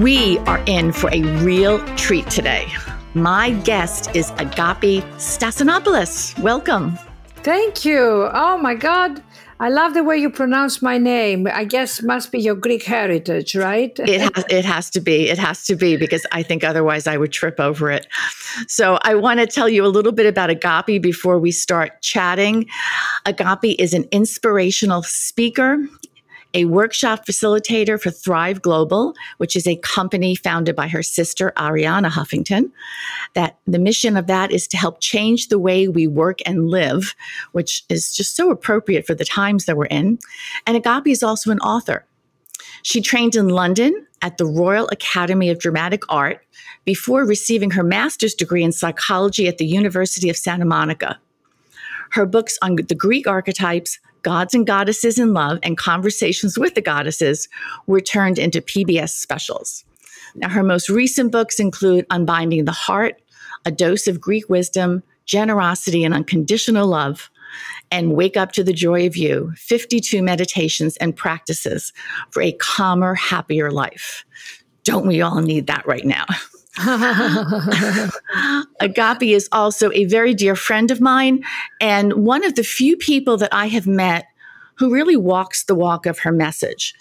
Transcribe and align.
We 0.00 0.38
are 0.46 0.62
in 0.64 0.92
for 0.92 1.10
a 1.12 1.20
real 1.44 1.78
treat 1.94 2.26
today. 2.30 2.72
My 3.12 3.50
guest 3.50 4.16
is 4.16 4.30
Agapi 4.32 5.02
Stassinopoulos. 5.16 6.38
Welcome. 6.40 6.98
Thank 7.42 7.84
you. 7.84 8.30
Oh 8.32 8.56
my 8.56 8.74
God. 8.74 9.22
I 9.58 9.68
love 9.68 9.92
the 9.92 10.02
way 10.02 10.16
you 10.16 10.30
pronounce 10.30 10.80
my 10.80 10.96
name. 10.96 11.46
I 11.52 11.64
guess 11.64 12.02
must 12.02 12.32
be 12.32 12.40
your 12.40 12.54
Greek 12.54 12.82
heritage, 12.84 13.54
right? 13.54 13.92
it 13.98 14.22
has 14.34 14.44
it 14.48 14.64
has 14.64 14.88
to 14.90 15.00
be. 15.02 15.28
It 15.28 15.38
has 15.38 15.66
to 15.66 15.76
be 15.76 15.98
because 15.98 16.24
I 16.32 16.42
think 16.42 16.64
otherwise 16.64 17.06
I 17.06 17.18
would 17.18 17.30
trip 17.30 17.60
over 17.60 17.90
it. 17.90 18.06
So 18.68 18.98
I 19.02 19.14
want 19.16 19.40
to 19.40 19.46
tell 19.46 19.68
you 19.68 19.84
a 19.84 19.92
little 19.92 20.12
bit 20.12 20.24
about 20.24 20.48
Agapi 20.48 21.02
before 21.02 21.38
we 21.38 21.52
start 21.52 22.00
chatting. 22.00 22.70
Agapi 23.26 23.76
is 23.78 23.92
an 23.92 24.04
inspirational 24.12 25.02
speaker 25.02 25.76
a 26.54 26.64
workshop 26.64 27.26
facilitator 27.26 28.00
for 28.00 28.10
Thrive 28.10 28.60
Global, 28.62 29.14
which 29.36 29.54
is 29.54 29.66
a 29.66 29.76
company 29.76 30.34
founded 30.34 30.74
by 30.74 30.88
her 30.88 31.02
sister, 31.02 31.52
Arianna 31.56 32.10
Huffington. 32.10 32.70
That 33.34 33.58
the 33.66 33.78
mission 33.78 34.16
of 34.16 34.26
that 34.26 34.50
is 34.50 34.66
to 34.68 34.76
help 34.76 35.00
change 35.00 35.48
the 35.48 35.58
way 35.58 35.88
we 35.88 36.06
work 36.06 36.38
and 36.44 36.68
live, 36.68 37.14
which 37.52 37.84
is 37.88 38.14
just 38.14 38.36
so 38.36 38.50
appropriate 38.50 39.06
for 39.06 39.14
the 39.14 39.24
times 39.24 39.66
that 39.66 39.76
we're 39.76 39.86
in. 39.86 40.18
And 40.66 40.82
Agapi 40.82 41.12
is 41.12 41.22
also 41.22 41.50
an 41.50 41.60
author. 41.60 42.04
She 42.82 43.00
trained 43.00 43.36
in 43.36 43.48
London 43.48 44.06
at 44.22 44.38
the 44.38 44.46
Royal 44.46 44.88
Academy 44.88 45.50
of 45.50 45.58
Dramatic 45.58 46.02
Art 46.08 46.44
before 46.84 47.24
receiving 47.24 47.70
her 47.70 47.82
master's 47.82 48.34
degree 48.34 48.62
in 48.62 48.72
psychology 48.72 49.48
at 49.48 49.58
the 49.58 49.66
University 49.66 50.30
of 50.30 50.36
Santa 50.36 50.64
Monica. 50.64 51.18
Her 52.10 52.26
books 52.26 52.58
on 52.62 52.76
the 52.76 52.94
Greek 52.94 53.26
archetypes, 53.26 53.98
Gods 54.22 54.54
and 54.54 54.66
Goddesses 54.66 55.18
in 55.18 55.32
Love 55.32 55.58
and 55.62 55.76
Conversations 55.76 56.58
with 56.58 56.74
the 56.74 56.82
Goddesses 56.82 57.48
were 57.86 58.00
turned 58.00 58.38
into 58.38 58.60
PBS 58.60 59.10
specials. 59.10 59.84
Now, 60.34 60.48
her 60.48 60.62
most 60.62 60.88
recent 60.88 61.32
books 61.32 61.58
include 61.58 62.06
Unbinding 62.10 62.64
the 62.64 62.72
Heart, 62.72 63.20
A 63.64 63.70
Dose 63.70 64.06
of 64.06 64.20
Greek 64.20 64.48
Wisdom, 64.48 65.02
Generosity 65.26 66.04
and 66.04 66.14
Unconditional 66.14 66.88
Love, 66.88 67.30
and 67.90 68.14
Wake 68.14 68.36
Up 68.36 68.52
to 68.52 68.64
the 68.64 68.72
Joy 68.72 69.06
of 69.06 69.16
You 69.16 69.52
52 69.56 70.22
Meditations 70.22 70.96
and 70.98 71.16
Practices 71.16 71.92
for 72.30 72.42
a 72.42 72.52
Calmer, 72.52 73.14
Happier 73.14 73.70
Life. 73.70 74.24
Don't 74.84 75.06
we 75.06 75.20
all 75.20 75.40
need 75.40 75.66
that 75.66 75.86
right 75.86 76.04
now? 76.04 76.26
Agapi 78.80 79.34
is 79.34 79.48
also 79.50 79.90
a 79.92 80.04
very 80.04 80.34
dear 80.34 80.54
friend 80.54 80.90
of 80.90 81.00
mine 81.00 81.44
and 81.80 82.12
one 82.12 82.44
of 82.44 82.54
the 82.54 82.62
few 82.62 82.96
people 82.96 83.36
that 83.38 83.52
I 83.52 83.66
have 83.66 83.86
met 83.86 84.26
who 84.80 84.92
really 84.92 85.16
walks 85.16 85.64
the 85.64 85.74
walk 85.74 86.06
of 86.06 86.20
her 86.20 86.32
message. 86.32 86.94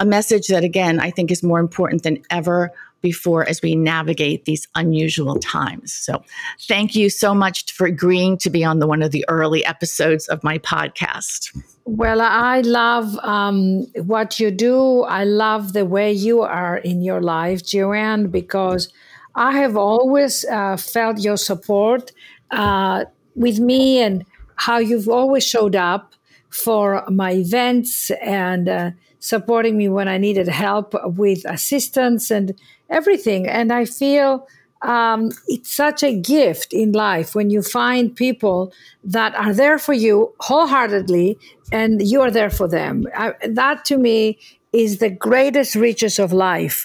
A 0.00 0.04
message 0.04 0.48
that, 0.48 0.64
again, 0.64 1.00
I 1.00 1.10
think 1.10 1.30
is 1.30 1.42
more 1.42 1.60
important 1.60 2.02
than 2.02 2.22
ever 2.28 2.70
before 3.00 3.48
as 3.48 3.62
we 3.62 3.74
navigate 3.74 4.44
these 4.44 4.68
unusual 4.74 5.36
times. 5.36 5.92
So, 5.92 6.22
thank 6.68 6.94
you 6.94 7.08
so 7.08 7.34
much 7.34 7.72
for 7.72 7.86
agreeing 7.86 8.36
to 8.38 8.50
be 8.50 8.64
on 8.64 8.80
the 8.80 8.86
one 8.86 9.02
of 9.02 9.12
the 9.12 9.24
early 9.28 9.64
episodes 9.64 10.28
of 10.28 10.44
my 10.44 10.58
podcast. 10.58 11.56
Well, 11.84 12.20
I 12.20 12.60
love 12.60 13.16
um, 13.22 13.86
what 14.04 14.38
you 14.38 14.50
do. 14.50 15.02
I 15.02 15.24
love 15.24 15.72
the 15.72 15.84
way 15.84 16.12
you 16.12 16.42
are 16.42 16.76
in 16.76 17.02
your 17.02 17.20
life, 17.20 17.64
Joanne, 17.64 18.28
because 18.28 18.92
I 19.34 19.58
have 19.58 19.76
always 19.76 20.44
uh, 20.44 20.76
felt 20.76 21.18
your 21.18 21.36
support 21.36 22.12
uh, 22.50 23.04
with 23.34 23.58
me 23.58 24.00
and 24.00 24.24
how 24.56 24.78
you've 24.78 25.08
always 25.08 25.44
showed 25.44 25.74
up 25.74 26.14
for 26.50 27.04
my 27.08 27.32
events 27.32 28.10
and 28.22 28.68
uh, 28.68 28.90
supporting 29.20 29.76
me 29.78 29.88
when 29.88 30.08
I 30.08 30.18
needed 30.18 30.48
help 30.48 30.94
with 31.04 31.44
assistance 31.46 32.30
and 32.30 32.54
everything. 32.90 33.48
And 33.48 33.72
I 33.72 33.86
feel 33.86 34.46
um, 34.82 35.30
it's 35.46 35.70
such 35.70 36.02
a 36.02 36.14
gift 36.14 36.72
in 36.72 36.92
life 36.92 37.34
when 37.34 37.48
you 37.50 37.62
find 37.62 38.14
people 38.14 38.72
that 39.04 39.34
are 39.36 39.54
there 39.54 39.78
for 39.78 39.94
you 39.94 40.34
wholeheartedly 40.40 41.38
and 41.70 42.06
you 42.06 42.20
are 42.20 42.30
there 42.30 42.50
for 42.50 42.68
them. 42.68 43.06
I, 43.16 43.34
that 43.48 43.84
to 43.86 43.96
me 43.96 44.38
is 44.72 44.98
the 44.98 45.10
greatest 45.10 45.74
riches 45.74 46.18
of 46.18 46.32
life 46.32 46.84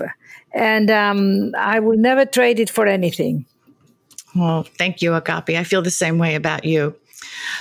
and 0.54 0.90
um, 0.90 1.52
I 1.58 1.80
will 1.80 1.98
never 1.98 2.26
trade 2.26 2.60
it 2.60 2.70
for 2.70 2.86
anything. 2.86 3.46
Well, 4.36 4.64
thank 4.64 5.02
you, 5.02 5.12
Agapi. 5.12 5.58
I 5.58 5.64
feel 5.64 5.82
the 5.82 5.92
same 5.92 6.18
way 6.18 6.36
about 6.36 6.66
you. 6.66 6.96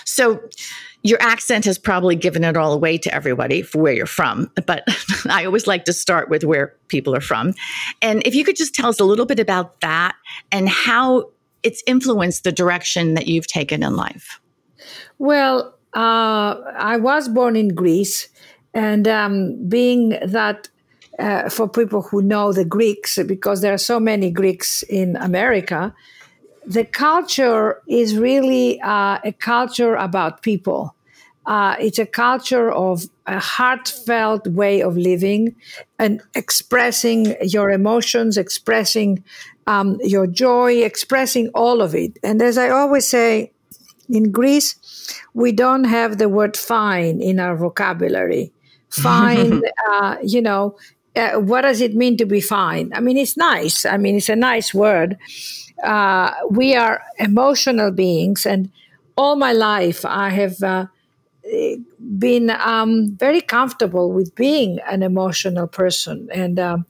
So, 0.05 0.41
your 1.03 1.23
accent 1.23 1.65
has 1.67 1.79
probably 1.79 2.17
given 2.17 2.43
it 2.43 2.57
all 2.57 2.73
away 2.73 2.99
to 2.99 3.15
everybody 3.15 3.63
for 3.63 3.81
where 3.81 3.93
you're 3.93 4.07
from, 4.07 4.51
but 4.67 4.83
I 5.31 5.45
always 5.45 5.69
like 5.69 5.85
to 5.85 5.93
start 5.93 6.29
with 6.29 6.43
where 6.43 6.75
people 6.89 7.15
are 7.15 7.21
from. 7.21 7.55
And 8.03 8.27
if 8.27 8.35
you 8.35 8.45
could 8.45 8.57
just 8.57 8.75
tell 8.75 8.89
us 8.89 8.99
a 8.99 9.05
little 9.05 9.27
bit 9.27 9.39
about 9.39 9.81
that 9.83 10.17
and 10.51 10.69
how 10.69 11.31
it's 11.63 11.83
influenced 11.87 12.43
the 12.43 12.51
direction 12.51 13.15
that 13.15 13.29
you've 13.29 13.47
taken 13.47 13.85
in 13.85 13.95
life. 13.95 14.41
Well, 15.19 15.77
uh, 15.95 16.61
I 16.77 16.97
was 16.97 17.29
born 17.29 17.57
in 17.57 17.69
Greece, 17.69 18.29
and 18.75 19.09
um, 19.09 19.69
being 19.69 20.11
that 20.25 20.69
uh, 21.19 21.49
for 21.49 21.69
people 21.69 22.03
who 22.03 22.22
know 22.22 22.53
the 22.53 22.65
Greeks, 22.65 23.19
because 23.27 23.60
there 23.60 23.72
are 23.72 23.78
so 23.78 23.99
many 23.99 24.31
Greeks 24.31 24.82
in 24.84 25.16
America, 25.16 25.94
the 26.66 26.84
culture 26.84 27.81
is 27.88 28.16
really 28.16 28.81
uh, 28.81 29.19
a 29.25 29.32
culture 29.32 29.94
about 29.94 30.43
people. 30.43 30.94
Uh, 31.47 31.76
it's 31.78 31.99
a 31.99 32.06
culture 32.06 32.72
of 32.72 33.05
a 33.26 33.38
heartfelt 33.38 34.47
way 34.49 34.81
of 34.81 34.97
living 34.97 35.55
and 35.99 36.21
expressing 36.34 37.37
your 37.41 37.71
emotions, 37.71 38.37
expressing 38.37 39.22
um, 39.69 39.99
your 40.03 40.26
joy, 40.26 40.82
expressing 40.82 41.49
all 41.55 41.81
of 41.81 41.94
it. 41.94 42.19
And 42.25 42.43
as 42.43 42.59
I 42.59 42.71
always 42.71 43.06
say, 43.06 43.53
in 44.09 44.31
Greece, 44.31 44.75
we 45.34 45.53
don't 45.53 45.84
have 45.84 46.19
the 46.19 46.28
word 46.28 46.56
fine 46.56 47.21
in 47.21 47.38
our 47.41 47.56
vocabulary. 47.56 48.53
Fine, 48.97 49.62
uh, 49.91 50.16
you 50.22 50.41
know, 50.41 50.78
uh, 51.16 51.41
what 51.41 51.62
does 51.62 51.81
it 51.81 51.94
mean 51.94 52.16
to 52.19 52.27
be 52.27 52.41
fine? 52.41 52.93
I 52.94 53.00
mean, 53.00 53.16
it's 53.16 53.37
nice. 53.37 53.84
I 53.87 53.97
mean, 53.97 54.16
it's 54.16 54.28
a 54.28 54.37
nice 54.37 54.75
word. 54.75 55.16
Uh, 55.82 56.31
we 56.50 56.75
are 56.75 57.03
emotional 57.19 57.91
beings, 57.91 58.47
and 58.47 58.71
all 59.16 59.37
my 59.37 59.53
life 59.53 60.05
I 60.05 60.31
have 60.31 60.62
uh, 60.62 60.87
been 62.19 62.50
um, 62.50 63.16
very 63.16 63.41
comfortable 63.41 64.12
with 64.12 64.34
being 64.34 64.78
an 64.87 65.03
emotional 65.03 65.66
person. 65.66 66.28
And 66.32 66.59
um, 66.59 66.87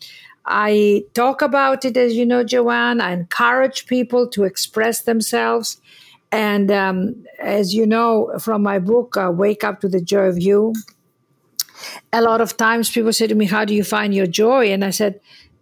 I 0.46 1.04
talk 1.14 1.42
about 1.42 1.84
it, 1.84 1.96
as 1.96 2.14
you 2.14 2.24
know, 2.24 2.44
Joanne. 2.44 3.00
I 3.00 3.12
encourage 3.12 3.86
people 3.86 4.28
to 4.28 4.44
express 4.44 5.02
themselves. 5.02 5.80
And 6.32 6.70
um, 6.70 7.24
as 7.40 7.74
you 7.74 7.86
know 7.86 8.32
from 8.38 8.62
my 8.62 8.78
book, 8.78 9.16
uh, 9.16 9.30
Wake 9.32 9.64
Up 9.64 9.80
to 9.80 9.88
the 9.88 10.00
Joy 10.00 10.26
of 10.26 10.40
You, 10.40 10.74
a 12.12 12.22
lot 12.22 12.40
of 12.40 12.56
times 12.56 12.90
people 12.90 13.12
say 13.12 13.26
to 13.26 13.34
me, 13.34 13.46
"How 13.46 13.64
do 13.64 13.74
you 13.74 13.84
find 13.84 14.14
your 14.14 14.26
joy?" 14.26 14.72
And 14.72 14.84
I 14.84 14.90
said, 14.90 15.20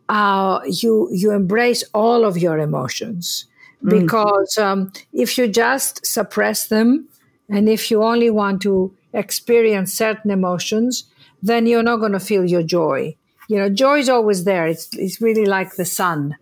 uh, 0.08 0.60
"You 0.66 1.08
you 1.12 1.32
embrace 1.32 1.84
all 1.92 2.24
of 2.24 2.38
your 2.38 2.58
emotions 2.58 3.46
mm. 3.82 3.90
because 3.90 4.58
um, 4.58 4.92
if 5.12 5.38
you 5.38 5.48
just 5.48 6.04
suppress 6.06 6.68
them, 6.68 7.08
and 7.48 7.68
if 7.68 7.90
you 7.90 8.02
only 8.02 8.30
want 8.30 8.62
to 8.62 8.94
experience 9.12 9.92
certain 9.92 10.30
emotions, 10.30 11.04
then 11.42 11.66
you're 11.66 11.82
not 11.82 12.00
going 12.00 12.12
to 12.12 12.20
feel 12.20 12.44
your 12.44 12.62
joy. 12.62 13.16
You 13.48 13.58
know, 13.58 13.68
joy 13.68 13.98
is 13.98 14.08
always 14.08 14.44
there. 14.44 14.66
It's 14.66 14.88
it's 14.96 15.20
really 15.20 15.46
like 15.46 15.76
the 15.76 15.84
sun." 15.84 16.36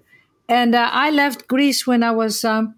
And 0.48 0.74
uh, 0.74 0.90
I 0.92 1.10
left 1.10 1.48
Greece 1.48 1.86
when 1.86 2.02
I 2.02 2.10
was, 2.10 2.44
um, 2.44 2.74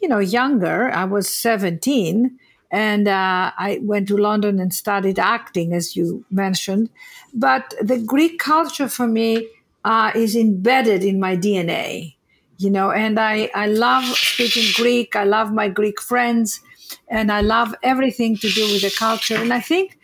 you 0.00 0.08
know, 0.08 0.20
younger. 0.20 0.90
I 0.90 1.04
was 1.04 1.28
seventeen 1.28 2.38
and 2.74 3.06
uh, 3.06 3.52
I 3.56 3.78
went 3.82 4.08
to 4.08 4.16
London 4.16 4.58
and 4.58 4.74
studied 4.74 5.20
acting, 5.20 5.72
as 5.72 5.94
you 5.94 6.24
mentioned. 6.28 6.90
But 7.32 7.72
the 7.80 7.98
Greek 7.98 8.40
culture 8.40 8.88
for 8.88 9.06
me 9.06 9.48
uh, 9.84 10.10
is 10.12 10.34
embedded 10.34 11.04
in 11.04 11.20
my 11.20 11.36
DNA, 11.36 12.16
you 12.58 12.70
know, 12.70 12.90
and 12.90 13.20
I, 13.20 13.48
I 13.54 13.68
love 13.68 14.02
speaking 14.04 14.72
Greek. 14.74 15.14
I 15.14 15.22
love 15.22 15.52
my 15.52 15.68
Greek 15.68 16.00
friends, 16.00 16.62
and 17.06 17.30
I 17.30 17.42
love 17.42 17.76
everything 17.84 18.36
to 18.38 18.50
do 18.50 18.64
with 18.72 18.82
the 18.82 18.94
culture. 18.98 19.36
And 19.36 19.52
I 19.52 19.60
think 19.60 19.96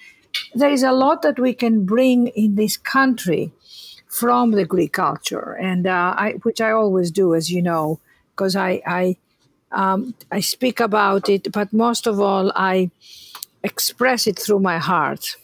there 0.54 0.70
is 0.70 0.84
a 0.84 0.92
lot 0.92 1.22
that 1.22 1.40
we 1.40 1.54
can 1.54 1.84
bring 1.84 2.28
in 2.28 2.54
this 2.54 2.76
country 2.76 3.50
from 4.06 4.52
the 4.52 4.64
Greek 4.64 4.92
culture, 4.92 5.58
and 5.60 5.88
uh, 5.88 6.14
I, 6.16 6.34
which 6.44 6.60
I 6.60 6.70
always 6.70 7.10
do, 7.10 7.34
as 7.34 7.50
you 7.50 7.62
know, 7.62 7.98
because 8.30 8.54
I 8.54 8.80
I, 8.86 9.16
um, 9.72 10.14
I 10.30 10.40
speak 10.40 10.80
about 10.80 11.28
it, 11.28 11.52
but 11.52 11.72
most 11.72 12.06
of 12.06 12.20
all, 12.20 12.52
I 12.54 12.90
express 13.62 14.26
it 14.26 14.38
through 14.38 14.60
my 14.60 14.78
heart. 14.78 15.36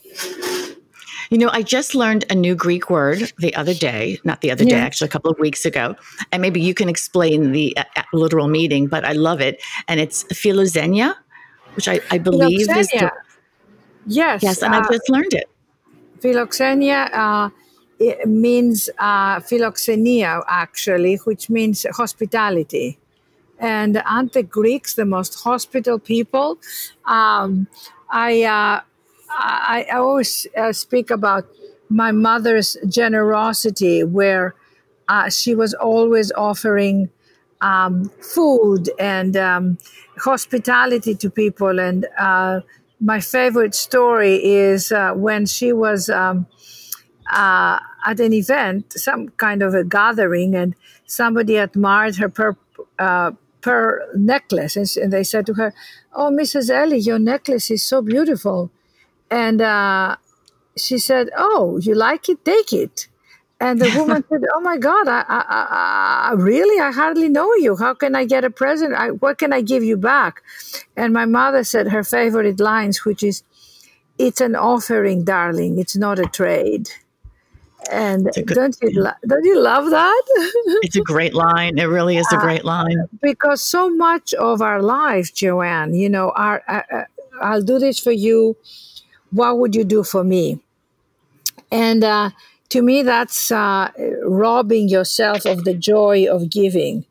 You 1.30 1.38
know, 1.38 1.50
I 1.52 1.62
just 1.62 1.94
learned 1.94 2.24
a 2.30 2.34
new 2.34 2.54
Greek 2.54 2.88
word 2.88 3.32
the 3.38 3.54
other 3.56 3.74
day, 3.74 4.20
not 4.24 4.40
the 4.42 4.50
other 4.50 4.64
day, 4.64 4.76
actually 4.76 5.06
a 5.06 5.10
couple 5.10 5.30
of 5.30 5.38
weeks 5.40 5.64
ago. 5.64 5.96
And 6.30 6.40
maybe 6.40 6.60
you 6.60 6.72
can 6.72 6.88
explain 6.88 7.52
the 7.52 7.76
uh, 7.76 7.84
uh 7.96 8.02
literal 8.12 8.46
meaning, 8.46 8.86
but 8.86 9.04
I 9.04 9.12
love 9.12 9.40
it. 9.40 9.60
And 9.88 9.98
it's 9.98 10.22
philoxenia, 10.24 11.14
which 11.74 11.88
I, 11.88 12.00
I 12.10 12.18
believe 12.18 12.68
is. 12.76 12.88
The, 12.88 13.10
yes. 14.06 14.42
Yes, 14.42 14.62
and 14.62 14.74
uh, 14.74 14.78
I 14.78 14.92
just 14.92 15.08
learned 15.08 15.34
it. 15.34 15.48
Philoxenia 16.20 17.10
uh, 17.12 17.50
means 18.24 18.88
uh, 18.98 19.40
philoxenia, 19.40 20.42
actually, 20.46 21.16
which 21.24 21.50
means 21.50 21.86
hospitality. 21.92 22.98
And 23.58 24.02
aren't 24.04 24.32
the 24.32 24.42
Greeks 24.42 24.94
the 24.94 25.04
most 25.04 25.40
hospitable 25.42 25.98
people? 25.98 26.58
Um, 27.04 27.68
I, 28.10 28.44
uh, 28.44 28.80
I, 29.30 29.86
I, 29.90 29.96
always 29.96 30.46
uh, 30.56 30.72
speak 30.72 31.10
about 31.10 31.46
my 31.88 32.12
mother's 32.12 32.76
generosity, 32.88 34.04
where 34.04 34.54
uh, 35.08 35.30
she 35.30 35.54
was 35.54 35.74
always 35.74 36.32
offering 36.32 37.10
um, 37.60 38.10
food 38.20 38.90
and 38.98 39.36
um, 39.36 39.78
hospitality 40.18 41.14
to 41.14 41.30
people. 41.30 41.78
And 41.78 42.06
uh, 42.18 42.60
my 43.00 43.20
favorite 43.20 43.74
story 43.74 44.36
is 44.44 44.92
uh, 44.92 45.12
when 45.12 45.46
she 45.46 45.72
was 45.72 46.08
um, 46.08 46.46
uh, 47.30 47.78
at 48.04 48.20
an 48.20 48.32
event, 48.32 48.92
some 48.92 49.28
kind 49.30 49.62
of 49.62 49.74
a 49.74 49.84
gathering, 49.84 50.54
and 50.54 50.74
somebody 51.06 51.56
admired 51.56 52.16
her 52.16 52.28
per, 52.28 52.56
uh, 52.98 53.32
per 53.66 54.06
necklace. 54.14 54.76
And, 54.76 54.88
and, 55.02 55.12
they 55.12 55.24
said 55.24 55.44
to 55.46 55.54
her, 55.54 55.74
Oh, 56.14 56.30
Mrs. 56.30 56.70
Ellie, 56.70 57.04
your 57.10 57.18
necklace 57.18 57.68
is 57.68 57.82
so 57.82 58.00
beautiful. 58.00 58.70
And 59.28 59.60
uh, 59.60 60.16
she 60.76 60.98
said, 60.98 61.30
Oh, 61.36 61.78
you 61.82 61.94
like 61.96 62.28
it? 62.28 62.44
Take 62.44 62.72
it. 62.72 63.08
And 63.58 63.80
the 63.80 63.90
woman 63.98 64.22
said, 64.28 64.42
"Oh 64.54 64.60
my 64.60 64.76
God, 64.76 65.08
I, 65.08 65.24
I, 65.26 66.28
I, 66.28 66.32
really, 66.34 66.78
I 66.78 66.92
hardly 66.92 67.30
know 67.30 67.54
you. 67.54 67.74
How 67.74 67.94
can 67.94 68.14
I 68.14 68.26
get 68.26 68.44
a 68.44 68.50
present? 68.50 68.92
I, 68.92 69.12
what 69.12 69.38
can 69.38 69.50
I 69.50 69.62
give 69.62 69.82
you 69.82 69.96
back?" 69.96 70.42
And 70.94 71.14
my 71.14 71.24
mother 71.24 71.64
said 71.64 71.88
her 71.88 72.04
favorite 72.04 72.60
lines, 72.60 73.06
which 73.06 73.22
is, 73.22 73.42
"It's 74.18 74.42
an 74.42 74.56
offering, 74.56 75.24
darling. 75.24 75.78
It's 75.78 75.96
not 75.96 76.18
a 76.18 76.26
trade." 76.26 76.90
And 77.90 78.24
good, 78.24 78.48
don't 78.48 78.76
you 78.82 78.90
lo- 79.02 79.20
don't 79.26 79.44
you 79.44 79.60
love 79.60 79.90
that? 79.90 80.22
it's 80.82 80.96
a 80.96 81.00
great 81.00 81.34
line. 81.34 81.78
It 81.78 81.84
really 81.84 82.16
is 82.16 82.26
a 82.32 82.36
uh, 82.36 82.40
great 82.40 82.64
line. 82.64 82.96
Because 83.22 83.62
so 83.62 83.90
much 83.90 84.34
of 84.34 84.60
our 84.62 84.82
life, 84.82 85.34
Joanne, 85.34 85.94
you 85.94 86.08
know, 86.08 86.30
our, 86.36 86.62
uh, 86.68 86.82
uh, 86.92 87.04
I'll 87.40 87.62
do 87.62 87.78
this 87.78 87.98
for 87.98 88.12
you. 88.12 88.56
What 89.30 89.58
would 89.58 89.74
you 89.74 89.84
do 89.84 90.02
for 90.02 90.24
me? 90.24 90.60
And 91.70 92.04
uh, 92.04 92.30
to 92.70 92.82
me, 92.82 93.02
that's 93.02 93.50
uh, 93.50 93.90
robbing 94.24 94.88
yourself 94.88 95.44
of 95.44 95.64
the 95.64 95.74
joy 95.74 96.26
of 96.30 96.50
giving. 96.50 97.04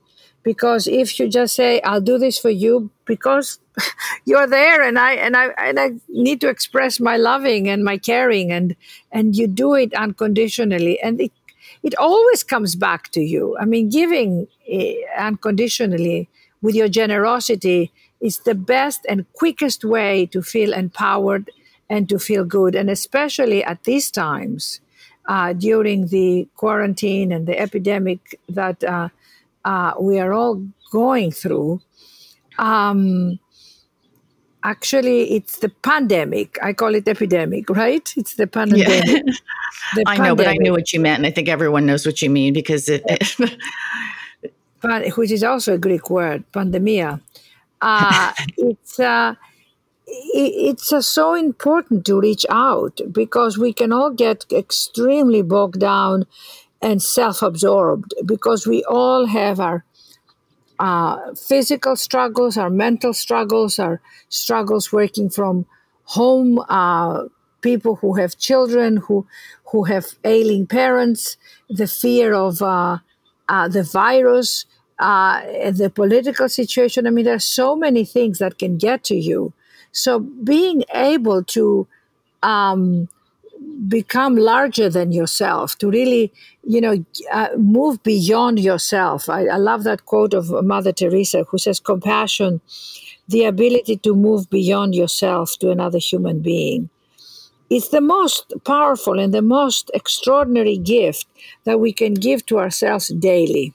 Because 0.44 0.88
if 0.88 1.20
you 1.20 1.28
just 1.28 1.56
say, 1.56 1.82
"I'll 1.82 2.02
do 2.02 2.18
this 2.18 2.38
for 2.38 2.52
you," 2.52 2.92
because 3.06 3.60
you're 4.26 4.48
there 4.48 4.82
and 4.82 4.98
I 4.98 5.14
and 5.14 5.36
I 5.36 5.48
and 5.58 5.80
I 5.80 5.92
need 6.10 6.42
to 6.42 6.50
express 6.50 7.00
my 7.00 7.18
loving 7.18 7.68
and 7.68 7.84
my 7.84 7.98
caring 7.98 8.52
and 8.52 8.76
and 9.12 9.36
you 9.36 9.48
do 9.48 9.74
it 9.76 9.94
unconditionally 9.94 11.00
and 11.02 11.20
it 11.22 11.32
it 11.84 11.96
always 11.98 12.44
comes 12.44 12.76
back 12.76 13.12
to 13.12 13.22
you. 13.22 13.56
I 13.60 13.66
mean, 13.66 13.90
giving 13.90 14.48
eh, 14.68 14.96
unconditionally 15.18 16.28
with 16.62 16.74
your 16.74 16.88
generosity 16.88 17.92
is 18.20 18.40
the 18.40 18.56
best 18.56 19.06
and 19.08 19.32
quickest 19.34 19.86
way 19.86 20.26
to 20.28 20.42
feel 20.42 20.74
empowered 20.74 21.52
and 21.88 22.10
to 22.10 22.18
feel 22.18 22.44
good, 22.44 22.74
and 22.74 22.90
especially 22.90 23.64
at 23.64 23.84
these 23.84 24.10
times 24.10 24.82
uh, 25.28 25.54
during 25.54 26.08
the 26.08 26.48
quarantine 26.56 27.32
and 27.32 27.46
the 27.46 27.60
epidemic 27.60 28.40
that 28.50 28.84
uh, 28.84 29.10
uh, 29.64 29.94
we 30.00 30.20
are 30.20 30.34
all 30.34 30.66
going 30.92 31.32
through. 31.32 31.82
Um, 32.58 33.40
actually 34.66 35.32
it's 35.36 35.60
the 35.60 35.70
pandemic. 35.70 36.58
I 36.62 36.74
call 36.74 36.96
it 36.96 37.08
epidemic 37.08 37.70
right? 37.70 38.14
It's 38.18 38.34
the 38.34 38.48
pandemic. 38.48 39.06
Yeah. 39.06 39.22
the 39.96 40.04
i 40.08 40.18
know 40.18 40.36
but 40.36 40.48
i 40.48 40.56
knew 40.58 40.72
what 40.72 40.92
you 40.94 41.00
meant 41.00 41.20
and 41.20 41.28
i 41.28 41.32
think 41.32 41.48
everyone 41.48 41.86
knows 41.86 42.06
what 42.06 42.22
you 42.22 42.30
mean 42.30 42.54
because 42.54 42.90
it, 42.90 43.04
which 45.18 45.32
is 45.32 45.44
also 45.44 45.76
a 45.76 45.78
greek 45.78 46.10
word 46.10 46.44
pandemia. 46.52 47.22
Uh, 47.82 48.34
it's 48.58 49.00
uh, 49.00 49.36
it's 50.08 50.94
uh, 50.94 51.02
so 51.02 51.34
important 51.34 52.06
to 52.06 52.20
reach 52.20 52.46
out 52.50 53.02
because 53.12 53.58
we 53.58 53.74
can 53.74 53.92
all 53.92 54.12
get 54.12 54.46
extremely 54.52 55.42
bogged 55.42 55.80
down 55.80 56.26
and 56.82 57.02
self-absorbed 57.02 58.14
because 58.26 58.68
we 58.68 58.84
all 58.84 59.26
have 59.26 59.60
our 59.60 59.84
uh, 60.80 61.34
physical 61.36 61.96
struggles, 61.96 62.58
our 62.58 62.70
mental 62.70 63.14
struggles, 63.14 63.80
our 63.80 64.02
struggles 64.30 64.92
working 64.92 65.30
from 65.30 65.66
home, 66.04 66.60
uh, 66.70 67.24
people 67.62 67.96
who 67.98 68.16
have 68.16 68.38
children, 68.38 68.98
who 68.98 69.26
who 69.72 69.84
have 69.86 70.06
ailing 70.24 70.68
parents, 70.68 71.38
the 71.70 71.88
fear 71.88 72.34
of 72.34 72.62
uh, 72.62 72.98
uh 73.50 73.68
the 73.68 73.84
virus, 73.84 74.66
uh, 75.00 75.42
the 75.72 75.92
political 75.94 76.50
situation. 76.50 77.08
I 77.08 77.10
mean, 77.10 77.26
there 77.26 77.36
are 77.36 77.40
so 77.40 77.76
many 77.76 78.06
things 78.06 78.40
that 78.40 78.58
can 78.58 78.78
get 78.78 79.04
to 79.06 79.16
you. 79.16 79.54
So 79.92 80.20
being 80.20 80.84
able 80.94 81.44
to 81.44 81.88
um, 82.44 83.08
become 83.88 84.36
larger 84.36 84.90
than 84.90 85.12
yourself, 85.12 85.78
to 85.78 85.90
really, 85.90 86.32
you 86.64 86.82
know, 86.82 87.04
uh, 87.32 87.50
move 87.58 88.02
beyond 88.04 88.60
yourself. 88.60 89.30
I, 89.30 89.46
I 89.48 89.58
love 89.58 89.84
that 89.84 90.06
quote 90.06 90.34
of 90.34 90.50
Mother 90.66 90.92
Teresa 90.92 91.44
who 91.44 91.58
says, 91.58 91.80
compassion, 91.80 92.62
the 93.28 93.46
ability 93.46 93.98
to 93.98 94.16
move 94.16 94.50
beyond 94.50 94.96
yourself 94.96 95.58
to 95.60 95.72
another 95.72 96.00
human 96.00 96.42
being. 96.42 96.90
It's 97.70 97.90
the 97.90 98.02
most 98.02 98.54
powerful 98.64 99.20
and 99.20 99.34
the 99.34 99.42
most 99.42 99.90
extraordinary 99.94 100.78
gift 100.78 101.28
that 101.64 101.80
we 101.80 101.92
can 101.92 102.14
give 102.14 102.46
to 102.46 102.60
ourselves 102.60 103.08
daily. 103.08 103.74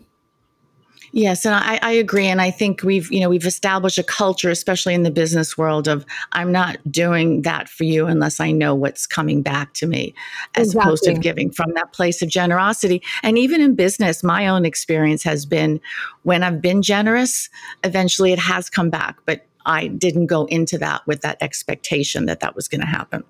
Yes, 1.12 1.44
and 1.44 1.54
I, 1.54 1.78
I, 1.82 1.90
agree. 1.92 2.26
And 2.26 2.40
I 2.40 2.52
think 2.52 2.82
we've, 2.84 3.10
you 3.10 3.18
know, 3.20 3.28
we've 3.28 3.46
established 3.46 3.98
a 3.98 4.04
culture, 4.04 4.48
especially 4.48 4.94
in 4.94 5.02
the 5.02 5.10
business 5.10 5.58
world, 5.58 5.88
of 5.88 6.06
I'm 6.32 6.52
not 6.52 6.78
doing 6.90 7.42
that 7.42 7.68
for 7.68 7.82
you 7.82 8.06
unless 8.06 8.38
I 8.38 8.52
know 8.52 8.76
what's 8.76 9.06
coming 9.06 9.42
back 9.42 9.74
to 9.74 9.86
me, 9.86 10.14
as 10.54 10.68
exactly. 10.68 10.88
opposed 10.88 11.04
to 11.04 11.14
giving 11.14 11.50
from 11.50 11.74
that 11.74 11.92
place 11.92 12.22
of 12.22 12.28
generosity. 12.28 13.02
And 13.24 13.36
even 13.38 13.60
in 13.60 13.74
business, 13.74 14.22
my 14.22 14.46
own 14.46 14.64
experience 14.64 15.24
has 15.24 15.44
been 15.44 15.80
when 16.22 16.44
I've 16.44 16.62
been 16.62 16.80
generous, 16.80 17.48
eventually 17.82 18.32
it 18.32 18.38
has 18.38 18.70
come 18.70 18.90
back. 18.90 19.16
But 19.26 19.44
I 19.66 19.88
didn't 19.88 20.26
go 20.26 20.44
into 20.46 20.78
that 20.78 21.06
with 21.06 21.22
that 21.22 21.38
expectation 21.40 22.26
that 22.26 22.40
that 22.40 22.54
was 22.54 22.68
going 22.68 22.82
to 22.82 22.86
happen. 22.86 23.24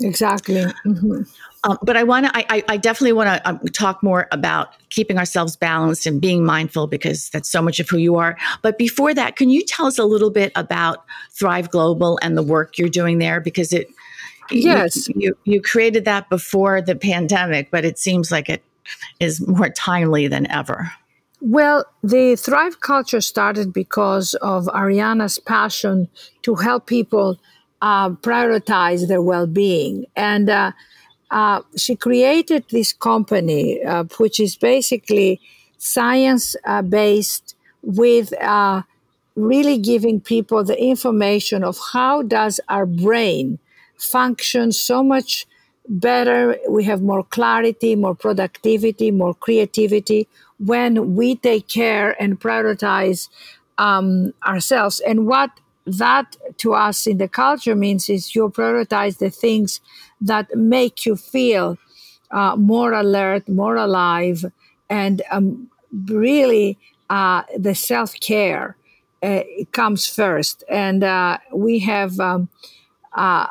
Exactly. 0.00 0.64
Mm-hmm. 0.86 1.22
Um, 1.64 1.78
but 1.82 1.96
I 1.96 2.04
want 2.04 2.26
to, 2.26 2.32
I, 2.34 2.64
I, 2.68 2.76
definitely 2.78 3.12
want 3.12 3.28
to 3.28 3.48
um, 3.48 3.58
talk 3.74 4.02
more 4.02 4.28
about 4.32 4.72
keeping 4.88 5.18
ourselves 5.18 5.56
balanced 5.56 6.06
and 6.06 6.18
being 6.18 6.42
mindful 6.44 6.86
because 6.86 7.28
that's 7.28 7.50
so 7.50 7.60
much 7.60 7.80
of 7.80 7.88
who 7.88 7.98
you 7.98 8.16
are. 8.16 8.38
But 8.62 8.78
before 8.78 9.12
that, 9.12 9.36
can 9.36 9.50
you 9.50 9.62
tell 9.62 9.86
us 9.86 9.98
a 9.98 10.04
little 10.04 10.30
bit 10.30 10.52
about 10.56 11.04
Thrive 11.32 11.70
Global 11.70 12.18
and 12.22 12.36
the 12.36 12.42
work 12.42 12.78
you're 12.78 12.88
doing 12.88 13.18
there? 13.18 13.40
Because 13.40 13.74
it, 13.74 13.88
yes, 14.50 15.08
you, 15.08 15.14
you, 15.16 15.38
you 15.44 15.62
created 15.62 16.06
that 16.06 16.30
before 16.30 16.80
the 16.80 16.96
pandemic, 16.96 17.70
but 17.70 17.84
it 17.84 17.98
seems 17.98 18.32
like 18.32 18.48
it 18.48 18.64
is 19.18 19.46
more 19.46 19.68
timely 19.68 20.28
than 20.28 20.50
ever. 20.50 20.90
Well, 21.42 21.84
the 22.02 22.36
Thrive 22.36 22.80
culture 22.80 23.20
started 23.20 23.72
because 23.72 24.34
of 24.34 24.66
Arianna's 24.66 25.38
passion 25.38 26.08
to 26.42 26.54
help 26.54 26.86
people 26.86 27.38
uh, 27.82 28.10
prioritize 28.10 29.08
their 29.08 29.22
well-being. 29.22 30.06
And 30.16 30.50
uh, 30.50 30.72
uh, 31.30 31.62
she 31.76 31.96
created 31.96 32.64
this 32.70 32.92
company 32.92 33.82
uh, 33.82 34.04
which 34.18 34.40
is 34.40 34.56
basically 34.56 35.40
science-based 35.78 37.54
with 37.82 38.32
uh, 38.42 38.82
really 39.36 39.78
giving 39.78 40.20
people 40.20 40.64
the 40.64 40.78
information 40.82 41.64
of 41.64 41.78
how 41.92 42.22
does 42.22 42.60
our 42.68 42.84
brain 42.84 43.58
function 43.96 44.72
so 44.72 45.02
much 45.02 45.46
better. 45.88 46.56
We 46.68 46.84
have 46.84 47.00
more 47.00 47.24
clarity 47.24 47.96
more 47.96 48.14
productivity 48.14 49.10
more 49.10 49.34
creativity 49.34 50.28
when 50.58 51.16
we 51.16 51.36
take 51.36 51.68
care 51.68 52.20
and 52.22 52.38
prioritize 52.38 53.28
um, 53.78 54.34
ourselves. 54.46 55.00
And 55.00 55.26
what 55.26 55.50
that 55.98 56.36
to 56.58 56.74
us 56.74 57.06
in 57.06 57.18
the 57.18 57.28
culture 57.28 57.74
means 57.74 58.08
is 58.08 58.34
you 58.34 58.48
prioritize 58.50 59.18
the 59.18 59.30
things 59.30 59.80
that 60.20 60.54
make 60.54 61.06
you 61.06 61.16
feel 61.16 61.78
uh, 62.30 62.56
more 62.56 62.92
alert, 62.92 63.48
more 63.48 63.76
alive, 63.76 64.44
and 64.88 65.22
um, 65.30 65.68
really 66.06 66.78
uh, 67.08 67.42
the 67.56 67.74
self 67.74 68.14
care 68.20 68.76
uh, 69.22 69.42
comes 69.72 70.06
first. 70.06 70.64
And 70.68 71.02
uh, 71.02 71.38
we 71.52 71.80
have 71.80 72.18
um, 72.20 72.48
uh, 73.14 73.46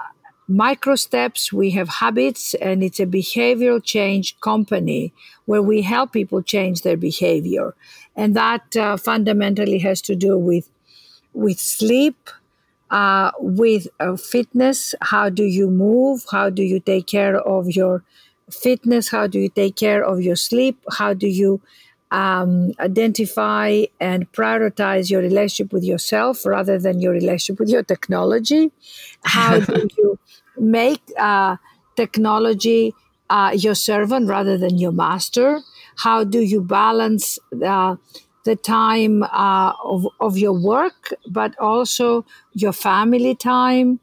micro 0.48 0.96
steps, 0.96 1.53
we 1.53 1.72
have 1.72 1.89
habits, 1.89 2.53
and 2.55 2.84
it's 2.84 3.00
a 3.00 3.05
behavioral 3.05 3.84
change 3.84 4.39
company 4.39 5.13
where 5.46 5.62
we 5.62 5.81
help 5.81 6.13
people 6.13 6.41
change 6.41 6.81
their 6.81 6.98
behavior. 6.98 7.75
And 8.15 8.36
that 8.36 8.75
uh, 8.75 8.98
fundamentally 8.98 9.79
has 9.79 10.01
to 10.03 10.15
do 10.15 10.38
with 10.38 10.69
with 11.33 11.59
sleep, 11.59 12.29
uh, 12.89 13.31
with 13.39 13.88
uh, 14.00 14.15
fitness. 14.15 14.95
How 15.01 15.29
do 15.29 15.43
you 15.43 15.69
move? 15.69 16.25
How 16.31 16.50
do 16.50 16.63
you 16.63 16.79
take 16.79 17.07
care 17.07 17.38
of 17.38 17.69
your 17.69 18.03
fitness? 18.51 19.09
How 19.09 19.27
do 19.27 19.39
you 19.39 19.50
take 19.50 19.75
care 19.75 20.03
of 20.03 20.21
your 20.21 20.36
sleep? 20.36 20.83
How 20.98 21.13
do 21.13 21.27
you 21.27 21.62
um, 22.12 22.74
identify 22.79 23.83
and 24.00 24.31
prioritize 24.31 25.09
your 25.09 25.21
relationship 25.21 25.71
with 25.71 25.83
yourself 25.83 26.45
rather 26.45 26.79
than 26.79 27.00
your 27.00 27.12
relationship 27.12 27.59
with 27.59 27.69
your 27.69 27.83
technology? 27.83 28.71
How 29.24 29.59
do 29.59 29.88
you 29.98 30.19
make 30.57 31.01
uh, 31.17 31.57
technology 31.95 32.93
uh, 33.29 33.51
your 33.55 33.75
servant 33.75 34.27
rather 34.27 34.57
than 34.57 34.77
your 34.77 34.91
master? 34.91 35.62
How 35.98 36.24
do 36.24 36.39
you 36.39 36.62
balance 36.62 37.38
uh, 37.63 37.95
the 38.46 38.55
time 38.55 39.24
uh, 39.24 39.74
of, 39.84 40.08
of 40.19 40.38
your 40.38 40.53
work, 40.53 41.13
but 41.27 41.58
also 41.60 42.25
your 42.53 42.74
family 42.74 43.36
time, 43.36 44.00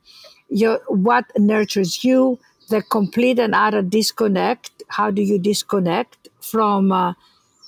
your 0.49 0.81
what 0.89 1.25
nurtures 1.39 2.05
you, 2.05 2.39
the 2.69 2.83
complete 2.83 3.39
and 3.39 3.55
utter 3.55 3.83
disconnect. 3.83 4.83
How 4.89 5.11
do 5.11 5.23
you 5.23 5.39
disconnect 5.39 6.29
from 6.41 6.93
uh, 6.93 7.15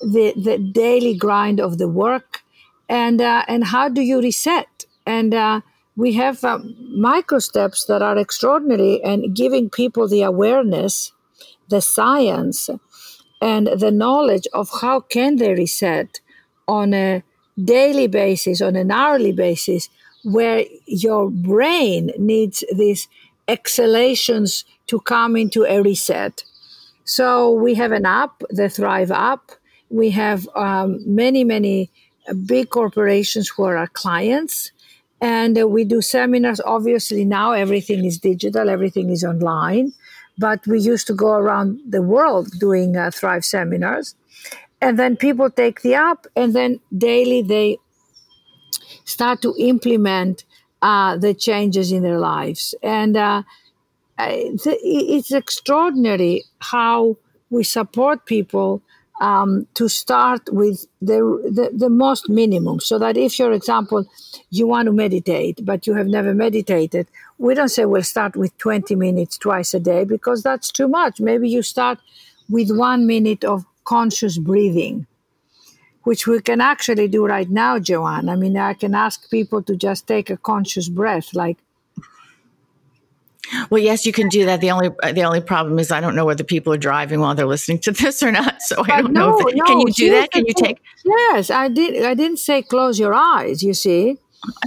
the 0.01 0.33
the 0.35 0.57
daily 0.57 1.15
grind 1.15 1.59
of 1.59 1.77
the 1.77 1.87
work, 1.87 2.41
and 2.87 3.21
uh, 3.21 3.43
and 3.47 3.65
how 3.65 3.89
do 3.89 4.01
you 4.01 4.21
reset? 4.21 4.85
And 5.05 5.33
uh, 5.33 5.61
we 5.95 6.13
have 6.13 6.43
um, 6.43 6.75
micro 6.95 7.39
steps 7.39 7.85
that 7.85 8.01
are 8.01 8.17
extraordinary 8.17 9.03
and 9.03 9.35
giving 9.35 9.69
people 9.69 10.07
the 10.07 10.21
awareness, 10.21 11.11
the 11.67 11.81
science, 11.81 12.69
and 13.41 13.67
the 13.67 13.91
knowledge 13.91 14.47
of 14.53 14.69
how 14.81 14.99
can 14.99 15.37
they 15.37 15.53
reset 15.53 16.21
on 16.69 16.93
a 16.93 17.23
daily 17.61 18.07
basis, 18.07 18.61
on 18.61 18.75
an 18.75 18.91
hourly 18.91 19.31
basis, 19.31 19.89
where 20.23 20.63
your 20.85 21.29
brain 21.29 22.11
needs 22.17 22.63
these 22.75 23.07
exhalations 23.47 24.63
to 24.85 24.99
come 24.99 25.35
into 25.35 25.65
a 25.65 25.81
reset. 25.81 26.43
So 27.05 27.51
we 27.51 27.73
have 27.73 27.91
an 27.91 28.05
app, 28.05 28.43
the 28.49 28.69
Thrive 28.69 29.11
app. 29.11 29.51
We 29.89 30.11
have 30.11 30.47
um, 30.55 30.99
many, 31.05 31.43
many 31.43 31.89
big 32.45 32.69
corporations 32.69 33.49
who 33.49 33.63
are 33.63 33.77
our 33.77 33.87
clients. 33.87 34.71
And 35.19 35.59
uh, 35.59 35.67
we 35.67 35.83
do 35.85 36.01
seminars. 36.01 36.61
Obviously, 36.63 37.25
now 37.25 37.53
everything 37.53 38.05
is 38.05 38.19
digital, 38.19 38.69
everything 38.69 39.09
is 39.09 39.23
online. 39.23 39.93
But 40.37 40.65
we 40.67 40.79
used 40.79 41.07
to 41.07 41.15
go 41.15 41.31
around 41.33 41.79
the 41.85 42.03
world 42.03 42.47
doing 42.59 42.95
uh, 42.95 43.09
Thrive 43.11 43.43
seminars 43.43 44.15
and 44.81 44.97
then 44.97 45.17
people 45.17 45.49
take 45.49 45.81
the 45.81 45.93
app 45.95 46.25
and 46.35 46.53
then 46.53 46.79
daily 46.95 47.41
they 47.41 47.77
start 49.05 49.41
to 49.41 49.55
implement 49.57 50.45
uh, 50.81 51.17
the 51.17 51.33
changes 51.33 51.91
in 51.91 52.03
their 52.03 52.19
lives. 52.19 52.73
And 52.81 53.17
uh, 53.17 53.43
it's 54.17 55.31
extraordinary 55.31 56.43
how 56.59 57.17
we 57.49 57.63
support 57.63 58.25
people 58.25 58.81
um, 59.21 59.67
to 59.73 59.89
start 59.89 60.41
with 60.51 60.85
the, 61.01 61.17
the, 61.51 61.71
the 61.75 61.89
most 61.89 62.29
minimum. 62.29 62.79
So 62.79 62.97
that 62.99 63.17
if 63.17 63.35
for 63.35 63.51
example 63.51 64.05
you 64.49 64.67
want 64.67 64.85
to 64.85 64.93
meditate 64.93 65.59
but 65.65 65.85
you 65.85 65.93
have 65.95 66.07
never 66.07 66.33
meditated 66.33 67.07
we 67.39 67.55
don't 67.55 67.69
say 67.69 67.85
we'll 67.85 68.03
start 68.03 68.35
with 68.35 68.55
20 68.57 68.95
minutes 68.95 69.37
twice 69.37 69.73
a 69.73 69.79
day 69.79 70.03
because 70.03 70.43
that's 70.43 70.71
too 70.71 70.87
much. 70.87 71.19
Maybe 71.21 71.49
you 71.49 71.63
start 71.63 71.97
with 72.49 72.69
one 72.69 73.07
minute 73.07 73.43
of 73.45 73.65
conscious 73.83 74.37
breathing, 74.37 75.07
which 76.03 76.27
we 76.27 76.41
can 76.41 76.61
actually 76.61 77.07
do 77.07 77.25
right 77.25 77.49
now, 77.49 77.79
Joanne. 77.79 78.29
I 78.29 78.35
mean, 78.35 78.57
I 78.57 78.73
can 78.73 78.95
ask 78.95 79.29
people 79.29 79.61
to 79.63 79.75
just 79.75 80.07
take 80.07 80.29
a 80.29 80.37
conscious 80.37 80.89
breath, 80.89 81.33
like. 81.33 81.57
Well, 83.71 83.81
yes, 83.81 84.05
you 84.05 84.13
can 84.13 84.29
do 84.29 84.45
that. 84.45 84.61
The 84.61 84.69
only 84.69 84.89
the 85.11 85.23
only 85.23 85.41
problem 85.41 85.79
is 85.79 85.91
I 85.91 86.01
don't 86.01 86.15
know 86.15 86.25
whether 86.25 86.43
people 86.43 86.71
are 86.71 86.77
driving 86.77 87.19
while 87.19 87.33
they're 87.33 87.47
listening 87.47 87.79
to 87.79 87.91
this 87.91 88.21
or 88.21 88.31
not. 88.31 88.61
So 88.61 88.83
I 88.87 89.01
don't 89.01 89.11
no, 89.11 89.31
know. 89.31 89.39
If 89.39 89.45
they, 89.47 89.53
no, 89.55 89.65
can 89.65 89.79
you 89.79 89.91
do 89.91 90.11
that? 90.11 90.31
Can 90.31 90.45
you 90.45 90.53
take? 90.53 90.79
Yes, 91.03 91.49
I 91.49 91.67
did. 91.67 92.05
I 92.05 92.13
didn't 92.13 92.37
say 92.37 92.61
close 92.61 92.99
your 92.99 93.13
eyes. 93.13 93.63
You 93.63 93.73
see. 93.73 94.17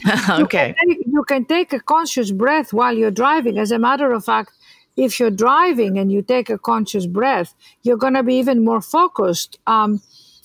okay. 0.28 0.68
You 0.68 0.74
can, 0.74 0.74
take, 0.74 1.06
you 1.06 1.24
can 1.24 1.44
take 1.44 1.72
a 1.72 1.80
conscious 1.80 2.30
breath 2.30 2.72
while 2.72 2.96
you're 2.96 3.10
driving. 3.10 3.56
As 3.58 3.70
a 3.70 3.78
matter 3.78 4.12
of 4.12 4.24
fact, 4.24 4.52
if 4.96 5.18
you're 5.18 5.30
driving 5.30 5.98
and 5.98 6.12
you 6.12 6.22
take 6.22 6.50
a 6.50 6.58
conscious 6.58 7.06
breath, 7.06 7.54
you're 7.82 7.96
going 7.96 8.14
to 8.14 8.22
be 8.22 8.34
even 8.34 8.64
more 8.64 8.80
focused 8.80 9.58
um, 9.66 10.02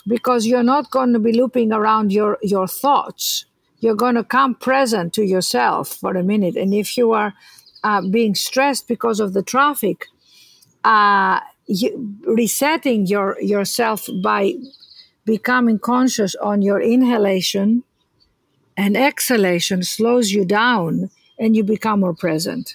because 0.08 0.46
you're 0.46 0.64
not 0.64 0.90
going 0.92 1.14
to 1.14 1.20
be 1.20 1.34
looping 1.34 1.74
around 1.74 2.14
your, 2.14 2.38
your 2.42 2.68
thoughts. 2.68 3.46
You're 3.80 3.96
going 3.96 4.16
to 4.16 4.24
come 4.24 4.56
present 4.56 5.14
to 5.14 5.24
yourself 5.24 5.90
for 5.90 6.16
a 6.16 6.24
minute. 6.24 6.56
And 6.56 6.74
if 6.74 6.98
you 6.98 7.12
are 7.12 7.34
uh, 7.84 8.02
being 8.02 8.36
stressed 8.36 8.88
because 8.88 9.20
of 9.20 9.34
the 9.34 9.44
traffic, 9.44 10.06
uh, 10.84 11.42
you, 11.68 12.18
resetting 12.26 13.06
your 13.06 13.40
yourself 13.42 14.08
by 14.24 14.54
becoming 15.26 15.78
conscious 15.78 16.34
on 16.36 16.62
your 16.62 16.82
inhalation 16.82 17.84
and 18.78 18.96
exhalation 18.96 19.84
slows 19.84 20.32
you 20.32 20.46
down 20.46 21.10
and 21.38 21.56
you 21.56 21.64
become 21.64 22.00
more 22.00 22.14
present. 22.14 22.74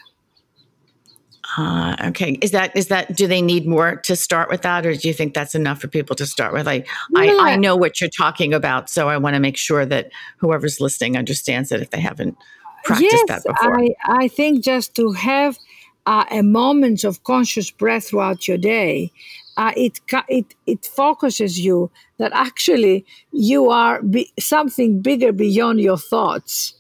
Uh, 1.58 1.96
okay, 2.06 2.38
is 2.40 2.50
that 2.52 2.74
is 2.74 2.88
that? 2.88 3.14
Do 3.14 3.26
they 3.26 3.42
need 3.42 3.66
more 3.66 3.96
to 3.96 4.16
start 4.16 4.48
with 4.48 4.62
that, 4.62 4.86
or 4.86 4.94
do 4.94 5.06
you 5.06 5.12
think 5.12 5.34
that's 5.34 5.54
enough 5.54 5.80
for 5.80 5.88
people 5.88 6.16
to 6.16 6.26
start 6.26 6.54
with? 6.54 6.66
I 6.66 6.84
yeah. 7.10 7.36
I, 7.38 7.52
I 7.52 7.56
know 7.56 7.76
what 7.76 8.00
you're 8.00 8.08
talking 8.08 8.54
about, 8.54 8.88
so 8.88 9.08
I 9.08 9.18
want 9.18 9.34
to 9.34 9.40
make 9.40 9.58
sure 9.58 9.84
that 9.84 10.10
whoever's 10.38 10.80
listening 10.80 11.18
understands 11.18 11.70
it 11.70 11.82
if 11.82 11.90
they 11.90 12.00
haven't 12.00 12.38
practiced 12.84 13.12
yes, 13.12 13.28
that 13.28 13.44
before. 13.44 13.78
I 13.78 13.94
I 14.04 14.28
think 14.28 14.64
just 14.64 14.94
to 14.96 15.12
have 15.12 15.58
uh, 16.06 16.24
a 16.30 16.42
moment 16.42 17.04
of 17.04 17.22
conscious 17.24 17.70
breath 17.70 18.08
throughout 18.08 18.48
your 18.48 18.58
day, 18.58 19.12
uh, 19.58 19.72
it 19.76 20.00
it 20.28 20.54
it 20.66 20.86
focuses 20.86 21.60
you 21.60 21.90
that 22.16 22.32
actually 22.34 23.04
you 23.30 23.68
are 23.68 24.00
be, 24.00 24.32
something 24.38 25.02
bigger 25.02 25.32
beyond 25.32 25.80
your 25.80 25.98
thoughts, 25.98 26.74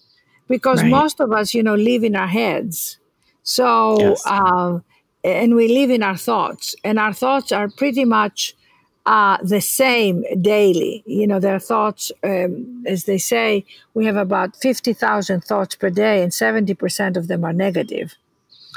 because 0.48 0.80
right. 0.80 0.90
most 0.90 1.20
of 1.20 1.30
us, 1.30 1.52
you 1.52 1.62
know, 1.62 1.74
live 1.74 2.04
in 2.04 2.16
our 2.16 2.28
heads 2.28 2.98
so, 3.42 3.98
yes. 3.98 4.22
uh, 4.26 4.78
and 5.24 5.54
we 5.54 5.68
live 5.68 5.90
in 5.90 6.02
our 6.02 6.16
thoughts, 6.16 6.74
and 6.84 6.98
our 6.98 7.12
thoughts 7.12 7.52
are 7.52 7.68
pretty 7.68 8.04
much 8.04 8.54
uh, 9.06 9.38
the 9.42 9.60
same 9.60 10.24
daily. 10.40 11.02
You 11.06 11.26
know, 11.26 11.40
their 11.40 11.58
thoughts, 11.58 12.12
um, 12.22 12.84
as 12.86 13.04
they 13.04 13.18
say, 13.18 13.64
we 13.94 14.06
have 14.06 14.16
about 14.16 14.56
50,000 14.56 15.42
thoughts 15.42 15.74
per 15.74 15.90
day, 15.90 16.22
and 16.22 16.32
70% 16.32 17.16
of 17.16 17.28
them 17.28 17.44
are 17.44 17.52
negative. 17.52 18.14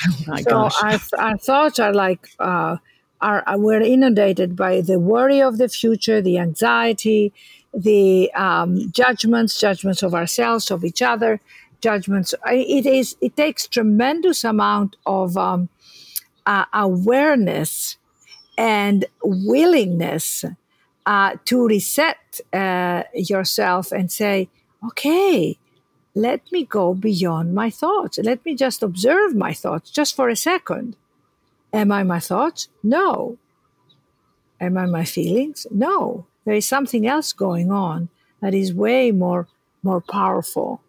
Oh 0.07 0.23
my 0.27 0.41
so 0.41 0.69
our, 0.83 0.99
our 1.17 1.37
thoughts 1.37 1.79
are 1.79 1.93
like, 1.93 2.29
uh, 2.39 2.77
are, 3.21 3.43
we're 3.57 3.81
inundated 3.81 4.55
by 4.55 4.81
the 4.81 4.99
worry 4.99 5.41
of 5.41 5.57
the 5.57 5.69
future, 5.69 6.21
the 6.21 6.37
anxiety, 6.37 7.33
the 7.73 8.31
um, 8.33 8.91
judgments, 8.91 9.59
judgments 9.59 10.03
of 10.03 10.13
ourselves, 10.13 10.69
of 10.71 10.83
each 10.83 11.01
other, 11.01 11.39
judgments. 11.81 12.33
It 12.47 12.85
is. 12.85 13.15
It 13.21 13.35
takes 13.35 13.67
tremendous 13.67 14.43
amount 14.43 14.95
of 15.05 15.37
um, 15.37 15.69
uh, 16.45 16.65
awareness 16.73 17.97
and 18.57 19.05
willingness 19.23 20.45
uh, 21.05 21.35
to 21.45 21.67
reset 21.67 22.39
uh, 22.53 23.03
yourself 23.13 23.91
and 23.91 24.11
say, 24.11 24.49
"Okay, 24.87 25.57
let 26.15 26.49
me 26.51 26.63
go 26.63 26.93
beyond 26.93 27.53
my 27.53 27.69
thoughts. 27.69 28.17
Let 28.17 28.45
me 28.45 28.55
just 28.55 28.81
observe 28.81 29.35
my 29.35 29.53
thoughts 29.53 29.91
just 29.91 30.15
for 30.15 30.29
a 30.29 30.35
second. 30.35 30.95
Am 31.73 31.91
I 31.91 32.03
my 32.03 32.21
thoughts? 32.21 32.69
No. 32.81 33.37
Am 34.61 34.77
I 34.77 34.85
my 34.85 35.03
feelings? 35.03 35.67
No. 35.69 36.25
There 36.45 36.55
is 36.55 36.65
something 36.65 37.05
else 37.05 37.33
going 37.33 37.69
on 37.69 38.07
that 38.41 38.53
is 38.53 38.73
way 38.73 39.11
more 39.11 39.47
more 39.83 40.01
powerful 40.01 40.81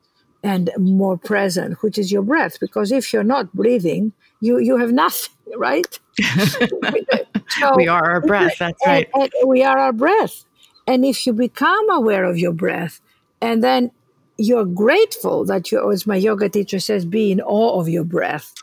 and 0.42 0.70
more 0.78 1.16
present, 1.16 1.82
which 1.82 1.98
is 1.98 2.12
your 2.12 2.22
breath. 2.22 2.58
Because 2.60 2.92
if 2.92 3.12
you're 3.12 3.24
not 3.24 3.52
breathing, 3.52 4.12
you 4.40 4.58
you 4.58 4.76
have 4.76 4.92
nothing, 4.92 5.32
right? 5.56 5.98
so, 7.48 7.76
we 7.76 7.88
are 7.88 8.10
our 8.10 8.20
breath. 8.20 8.56
That's 8.58 8.86
right. 8.86 9.08
And, 9.14 9.30
and 9.40 9.48
we 9.48 9.62
are 9.62 9.78
our 9.78 9.92
breath. 9.92 10.44
And 10.86 11.04
if 11.04 11.26
you 11.26 11.32
become 11.32 11.90
aware 11.90 12.24
of 12.24 12.38
your 12.38 12.52
breath, 12.52 13.00
and 13.40 13.62
then 13.62 13.90
you're 14.38 14.64
grateful 14.64 15.44
that 15.46 15.72
you, 15.72 15.90
as 15.90 16.06
my 16.06 16.16
yoga 16.16 16.48
teacher 16.48 16.78
says, 16.78 17.04
be 17.04 17.32
in 17.32 17.40
awe 17.40 17.80
of 17.80 17.88
your 17.88 18.04
breath. 18.04 18.54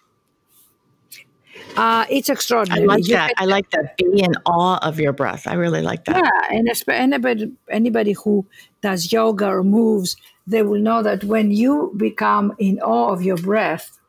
Uh, 1.77 2.06
it's 2.10 2.30
extraordinary. 2.30 2.84
I 2.84 2.86
like 2.86 3.08
you 3.08 3.15
that. 3.15 3.34
I 3.38 3.46
like 3.46 3.70
that. 3.72 3.98
Be 3.98 4.22
in 4.22 4.34
awe 4.46 4.77
of 4.82 5.00
your 5.00 5.13
breath. 5.13 5.48
I 5.48 5.53
really 5.53 5.82
like 5.82 6.06
that. 6.06 6.18
Yeah, 6.18 6.58
and 6.58 6.70
anybody 6.88 7.51
anybody 7.70 8.13
who 8.13 8.46
does 8.82 9.12
yoga 9.12 9.48
or 9.48 9.63
moves, 9.63 10.15
they 10.46 10.62
will 10.62 10.80
know 10.80 11.01
that 11.03 11.24
when 11.24 11.51
you 11.51 11.94
become 11.98 12.53
in 12.60 12.80
awe 12.80 13.12
of 13.12 13.24
your 13.24 13.38
breath, 13.38 14.00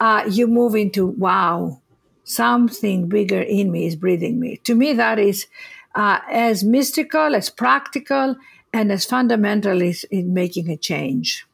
uh, 0.00 0.24
you 0.28 0.46
move 0.46 0.74
into 0.74 1.06
wow, 1.06 1.80
something 2.24 3.08
bigger 3.08 3.40
in 3.40 3.70
me 3.70 3.86
is 3.86 3.96
breathing 3.96 4.38
me. 4.38 4.58
To 4.64 4.74
me, 4.74 4.92
that 4.92 5.18
is 5.18 5.46
uh, 5.94 6.20
as 6.30 6.62
mystical, 6.62 7.34
as 7.34 7.48
practical, 7.48 8.36
and 8.72 8.92
as 8.92 9.06
fundamental 9.06 9.82
as 9.82 10.04
in 10.04 10.34
making 10.34 10.68
a 10.70 10.76
change 10.76 11.47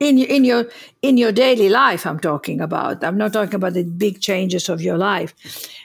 in 0.00 0.16
your 0.16 0.28
in 0.28 0.44
your 0.44 0.64
in 1.02 1.18
your 1.18 1.30
daily 1.30 1.68
life 1.68 2.06
i'm 2.06 2.18
talking 2.18 2.60
about. 2.60 3.04
I'm 3.04 3.18
not 3.18 3.32
talking 3.34 3.54
about 3.54 3.74
the 3.74 3.84
big 3.84 4.20
changes 4.20 4.68
of 4.68 4.80
your 4.80 4.96
life. 4.96 5.34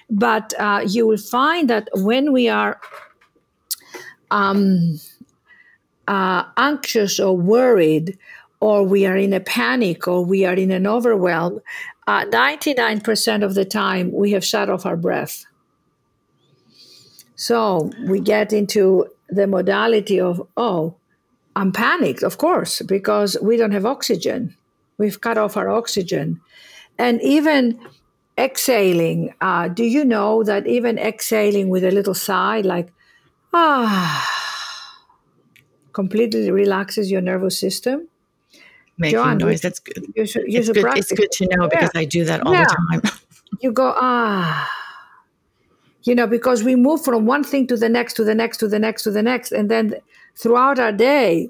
But 0.10 0.53
uh, 0.57 0.81
you 0.88 1.05
will 1.05 1.17
find 1.17 1.69
that 1.69 1.89
when 1.93 2.31
we 2.31 2.48
are 2.48 2.79
um, 4.31 5.00
uh, 6.07 6.43
anxious 6.57 7.19
or 7.19 7.36
worried 7.38 8.17
or 8.60 8.84
we 8.84 9.05
are 9.05 9.17
in 9.17 9.34
a 9.34 9.39
panic 9.39 10.07
or 10.07 10.24
we 10.24 10.45
are 10.45 10.53
in 10.53 10.72
an 10.72 10.88
overwhelm 10.88 11.60
uh, 12.07 12.24
99% 12.25 13.43
of 13.43 13.55
the 13.55 13.65
time 13.65 14.12
we 14.12 14.31
have 14.31 14.45
shut 14.45 14.69
off 14.69 14.86
our 14.86 14.95
breath. 14.95 15.45
So 17.36 17.91
we 18.07 18.19
get 18.19 18.53
into 18.53 19.07
the 19.27 19.48
modality 19.48 20.19
of 20.19 20.48
oh 20.55 20.95
I'm 21.55 21.71
panicked, 21.71 22.24
of 22.24 22.38
course, 22.38 22.81
because 22.81 23.38
we 23.41 23.57
don't 23.57 23.71
have 23.71 23.85
oxygen. 23.85 24.55
We've 24.97 25.19
cut 25.19 25.38
off 25.38 25.55
our 25.57 25.69
oxygen. 25.69 26.41
And 26.97 27.21
even 27.21 27.79
exhaling, 28.38 29.33
uh, 29.41 29.69
do 29.69 29.83
you 29.83 30.03
know 30.03 30.43
that 30.43 30.67
even 30.67 30.97
exhaling 30.97 31.69
with 31.69 31.83
a 31.83 31.91
little 31.91 32.13
sigh, 32.13 32.62
like, 32.62 32.91
ah, 33.53 35.01
completely 35.93 36.51
relaxes 36.51 37.09
your 37.09 37.21
nervous 37.21 37.57
system? 37.57 38.07
Making 38.97 39.19
John, 39.19 39.38
noise, 39.38 39.62
that's 39.62 39.79
good. 39.79 40.05
You 40.15 40.25
should, 40.25 40.43
you 40.47 40.59
it's, 40.59 40.69
good 40.69 40.97
it's 40.97 41.12
good 41.12 41.31
to 41.31 41.47
know 41.47 41.67
because 41.67 41.91
yeah. 41.93 42.01
I 42.01 42.05
do 42.05 42.24
that 42.25 42.45
all 42.45 42.53
yeah. 42.53 42.63
the 42.63 43.01
time. 43.01 43.19
you 43.62 43.71
go, 43.71 43.93
ah. 43.95 44.71
You 46.03 46.15
know, 46.15 46.27
because 46.27 46.63
we 46.63 46.75
move 46.75 47.03
from 47.03 47.25
one 47.25 47.43
thing 47.43 47.67
to 47.67 47.75
the 47.75 47.89
next, 47.89 48.13
to 48.13 48.24
the 48.24 48.35
next, 48.35 48.57
to 48.57 48.67
the 48.67 48.79
next, 48.79 49.03
to 49.03 49.12
the 49.12 49.24
next. 49.24 49.51
And 49.51 49.71
then 49.71 49.95
throughout 50.35 50.79
our 50.79 50.91
day, 50.91 51.49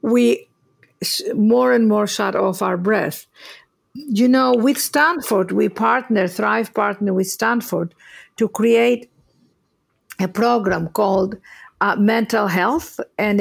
we 0.00 0.48
more 1.34 1.72
and 1.72 1.88
more 1.88 2.06
shut 2.06 2.36
off 2.36 2.62
our 2.62 2.76
breath. 2.76 3.26
You 3.94 4.28
know, 4.28 4.54
with 4.54 4.78
Stanford, 4.78 5.52
we 5.52 5.68
partner, 5.68 6.26
Thrive 6.28 6.72
partner 6.72 7.12
with 7.12 7.26
Stanford 7.28 7.94
to 8.36 8.48
create 8.48 9.10
a 10.20 10.28
program 10.28 10.88
called 10.88 11.36
uh, 11.80 11.96
Mental 11.96 12.46
Health, 12.46 13.00
and 13.18 13.40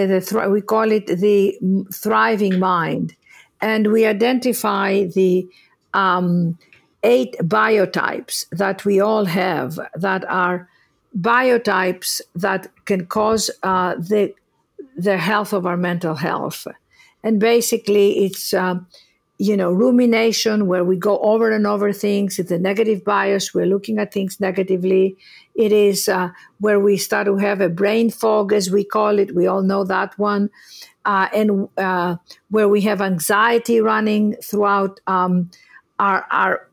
we 0.52 0.62
call 0.62 0.92
it 0.92 1.06
the 1.08 1.58
Thriving 1.94 2.60
Mind. 2.60 3.16
And 3.62 3.92
we 3.92 4.06
identify 4.08 5.06
the 5.06 5.48
um, 5.94 6.58
eight 7.04 7.36
biotypes 7.42 8.46
that 8.52 8.84
we 8.84 9.00
all 9.00 9.26
have 9.26 9.80
that 9.96 10.26
are 10.28 10.68
biotypes 11.20 12.22
that 12.36 12.68
can 12.86 13.06
cause 13.06 13.50
uh, 13.64 13.96
the 13.96 14.34
the 14.98 15.18
health 15.18 15.54
of 15.54 15.66
our 15.66 15.78
mental 15.78 16.16
health. 16.16 16.68
And 17.24 17.40
basically, 17.40 18.26
it's 18.26 18.54
um, 18.54 18.88
you 19.38 19.58
know 19.58 19.72
rumination 19.72 20.68
where 20.68 20.84
we 20.84 20.98
go 20.98 21.18
over 21.20 21.52
and 21.52 21.68
over 21.68 21.92
things. 21.92 22.40
It's 22.40 22.52
a 22.52 22.60
negative 22.60 23.04
bias. 23.04 23.54
We're 23.54 23.66
looking 23.66 24.00
at 24.00 24.14
things 24.14 24.40
negatively. 24.40 25.18
It 25.56 25.72
is 25.72 26.08
uh, 26.08 26.30
where 26.60 26.80
we 26.80 26.98
start 26.98 27.26
to 27.26 27.38
have 27.38 27.62
a 27.62 27.70
brain 27.70 28.10
fog, 28.10 28.54
as 28.54 28.70
we 28.70 28.84
call 28.84 29.20
it. 29.20 29.36
We 29.36 29.48
all 29.48 29.62
know 29.62 29.84
that 29.84 30.18
one. 30.18 30.50
Uh, 31.04 31.28
and 31.34 31.68
uh, 31.78 32.16
where 32.50 32.70
we 32.70 32.82
have 32.82 33.02
anxiety 33.02 33.82
running 33.82 34.36
throughout 34.36 35.00
um, 35.08 35.50
our, 35.98 36.28
our 36.32 36.68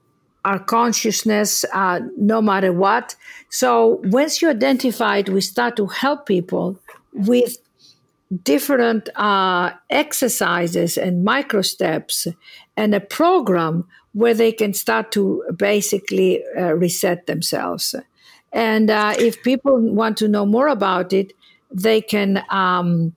our 0.44 0.58
consciousness 0.58 1.64
uh, 1.72 2.00
no 2.16 2.40
matter 2.40 2.72
what. 2.72 3.14
So 3.50 4.00
once 4.04 4.40
you 4.40 4.50
identify 4.50 5.18
it, 5.18 5.28
we 5.28 5.40
start 5.40 5.76
to 5.76 5.86
help 5.86 6.26
people 6.26 6.78
with 7.12 7.58
different 8.44 9.08
uh, 9.16 9.72
exercises 9.90 10.98
and 10.98 11.24
micro 11.24 11.62
steps 11.62 12.26
and 12.76 12.94
a 12.94 13.00
program 13.00 13.86
where 14.12 14.34
they 14.34 14.52
can 14.52 14.74
start 14.74 15.12
to 15.12 15.42
basically 15.56 16.42
uh, 16.56 16.74
reset 16.74 17.26
themselves. 17.26 17.94
And 18.52 18.90
uh, 18.90 19.14
if 19.18 19.42
people 19.42 19.78
want 19.78 20.16
to 20.18 20.28
know 20.28 20.46
more 20.46 20.68
about 20.68 21.12
it, 21.12 21.32
they 21.70 22.00
can 22.00 22.42
um, 22.50 23.14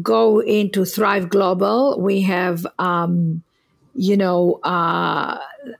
go 0.00 0.40
into 0.40 0.84
Thrive 0.84 1.28
Global. 1.28 2.00
We 2.00 2.22
have 2.22 2.66
um, 2.78 3.42
you 3.94 4.16
know, 4.16 4.58
uh, 4.62 5.38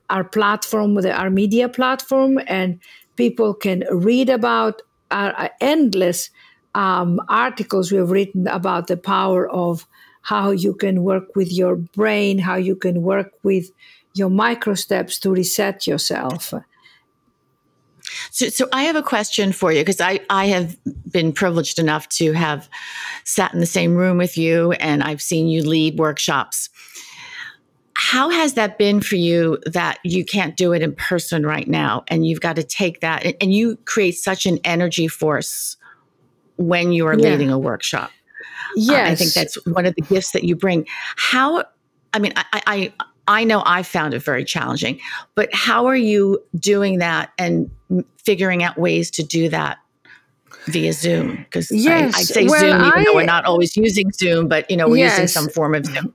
our 0.09 0.23
platform, 0.23 0.97
our 1.05 1.29
media 1.29 1.69
platform, 1.69 2.39
and 2.47 2.79
people 3.15 3.53
can 3.53 3.83
read 3.91 4.29
about 4.29 4.81
our 5.11 5.49
endless 5.61 6.29
um, 6.75 7.21
articles 7.29 7.91
we 7.91 7.97
have 7.97 8.11
written 8.11 8.47
about 8.47 8.87
the 8.87 8.97
power 8.97 9.49
of 9.49 9.87
how 10.23 10.51
you 10.51 10.73
can 10.73 11.03
work 11.03 11.35
with 11.35 11.51
your 11.51 11.75
brain, 11.75 12.39
how 12.39 12.55
you 12.55 12.75
can 12.75 13.01
work 13.01 13.31
with 13.43 13.69
your 14.15 14.29
micro 14.29 14.73
steps 14.73 15.19
to 15.19 15.31
reset 15.31 15.85
yourself. 15.85 16.53
So, 18.31 18.49
so 18.49 18.67
I 18.71 18.83
have 18.83 18.95
a 18.95 19.03
question 19.03 19.51
for 19.51 19.71
you 19.71 19.81
because 19.81 20.01
I, 20.01 20.19
I 20.29 20.45
have 20.47 20.77
been 21.11 21.33
privileged 21.33 21.79
enough 21.79 22.09
to 22.09 22.33
have 22.33 22.69
sat 23.23 23.53
in 23.53 23.59
the 23.59 23.65
same 23.65 23.95
room 23.95 24.17
with 24.17 24.37
you 24.37 24.71
and 24.73 25.03
I've 25.03 25.21
seen 25.21 25.47
you 25.47 25.63
lead 25.63 25.99
workshops 25.99 26.69
how 28.13 28.29
has 28.29 28.53
that 28.53 28.77
been 28.77 29.01
for 29.01 29.15
you 29.15 29.57
that 29.65 29.97
you 30.03 30.23
can't 30.23 30.55
do 30.55 30.71
it 30.71 30.83
in 30.83 30.93
person 30.93 31.43
right 31.43 31.67
now 31.67 32.03
and 32.09 32.27
you've 32.27 32.41
got 32.41 32.55
to 32.55 32.61
take 32.61 32.99
that 32.99 33.25
and 33.41 33.55
you 33.55 33.75
create 33.85 34.11
such 34.11 34.45
an 34.45 34.59
energy 34.63 35.07
force 35.07 35.77
when 36.57 36.91
you 36.93 37.07
are 37.07 37.17
yeah. 37.17 37.29
leading 37.29 37.49
a 37.49 37.57
workshop 37.57 38.11
yes 38.75 39.09
uh, 39.09 39.11
i 39.11 39.15
think 39.15 39.33
that's 39.33 39.55
one 39.65 39.87
of 39.87 39.95
the 39.95 40.01
gifts 40.03 40.31
that 40.31 40.43
you 40.43 40.55
bring 40.55 40.85
how 41.15 41.63
i 42.13 42.19
mean 42.19 42.31
I, 42.35 42.61
I 42.67 42.93
i 43.27 43.43
know 43.43 43.63
i 43.65 43.81
found 43.81 44.13
it 44.13 44.19
very 44.19 44.45
challenging 44.45 44.99
but 45.33 45.49
how 45.51 45.87
are 45.87 45.95
you 45.95 46.37
doing 46.59 46.99
that 46.99 47.31
and 47.39 47.71
figuring 48.23 48.61
out 48.61 48.77
ways 48.77 49.09
to 49.09 49.23
do 49.23 49.49
that 49.49 49.79
via 50.67 50.93
Zoom 50.93 51.37
because 51.37 51.71
yes. 51.71 52.15
I, 52.15 52.19
I 52.19 52.21
say 52.21 52.45
well, 52.45 52.59
Zoom, 52.59 52.75
even 52.75 52.99
I, 52.99 53.03
though 53.05 53.15
we're 53.15 53.25
not 53.25 53.43
always 53.43 53.75
using 53.75 54.11
Zoom, 54.13 54.47
but 54.47 54.69
you 54.71 54.77
know 54.77 54.87
we're 54.87 54.97
yes. 54.97 55.19
using 55.19 55.27
some 55.27 55.49
form 55.49 55.75
of 55.75 55.85
Zoom 55.85 56.13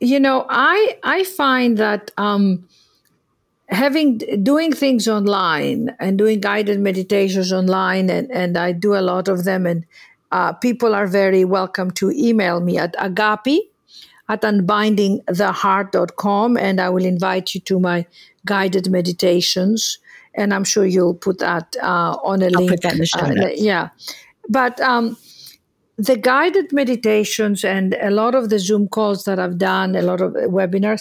you 0.00 0.20
know, 0.20 0.46
I 0.48 0.98
I 1.02 1.24
find 1.24 1.76
that 1.78 2.12
um, 2.16 2.68
having 3.68 4.18
doing 4.42 4.72
things 4.72 5.08
online 5.08 5.94
and 5.98 6.16
doing 6.18 6.40
guided 6.40 6.78
meditations 6.80 7.52
online, 7.52 8.08
and 8.10 8.30
and 8.30 8.56
I 8.56 8.72
do 8.72 8.94
a 8.94 9.02
lot 9.02 9.28
of 9.28 9.44
them, 9.44 9.66
and 9.66 9.84
uh, 10.30 10.52
people 10.52 10.94
are 10.94 11.06
very 11.06 11.44
welcome 11.44 11.90
to 11.92 12.10
email 12.10 12.60
me 12.60 12.76
at 12.78 12.94
agape 12.98 13.70
at 14.28 14.42
unbindingtheheart.com, 14.42 16.56
and 16.56 16.80
I 16.80 16.88
will 16.90 17.04
invite 17.04 17.54
you 17.54 17.60
to 17.62 17.80
my 17.80 18.06
guided 18.44 18.88
meditations. 18.90 19.98
And 20.34 20.52
I'm 20.54 20.64
sure 20.64 20.86
you'll 20.86 21.14
put 21.14 21.38
that 21.38 21.76
uh, 21.82 22.16
on 22.22 22.42
a 22.42 22.46
I'll 22.46 22.52
link. 22.52 22.70
Put 22.70 22.82
that 22.82 22.92
in 22.92 22.98
the 22.98 23.06
show 23.06 23.20
uh, 23.20 23.30
notes. 23.30 23.60
yeah, 23.60 23.88
but 24.48 24.80
um, 24.80 25.16
the 25.98 26.16
guided 26.16 26.72
meditations 26.72 27.64
and 27.64 27.94
a 28.00 28.10
lot 28.10 28.34
of 28.36 28.50
the 28.50 28.58
Zoom 28.58 28.88
calls 28.88 29.24
that 29.24 29.40
I've 29.40 29.58
done, 29.58 29.96
a 29.96 30.02
lot 30.02 30.20
of 30.20 30.32
webinars, 30.32 31.00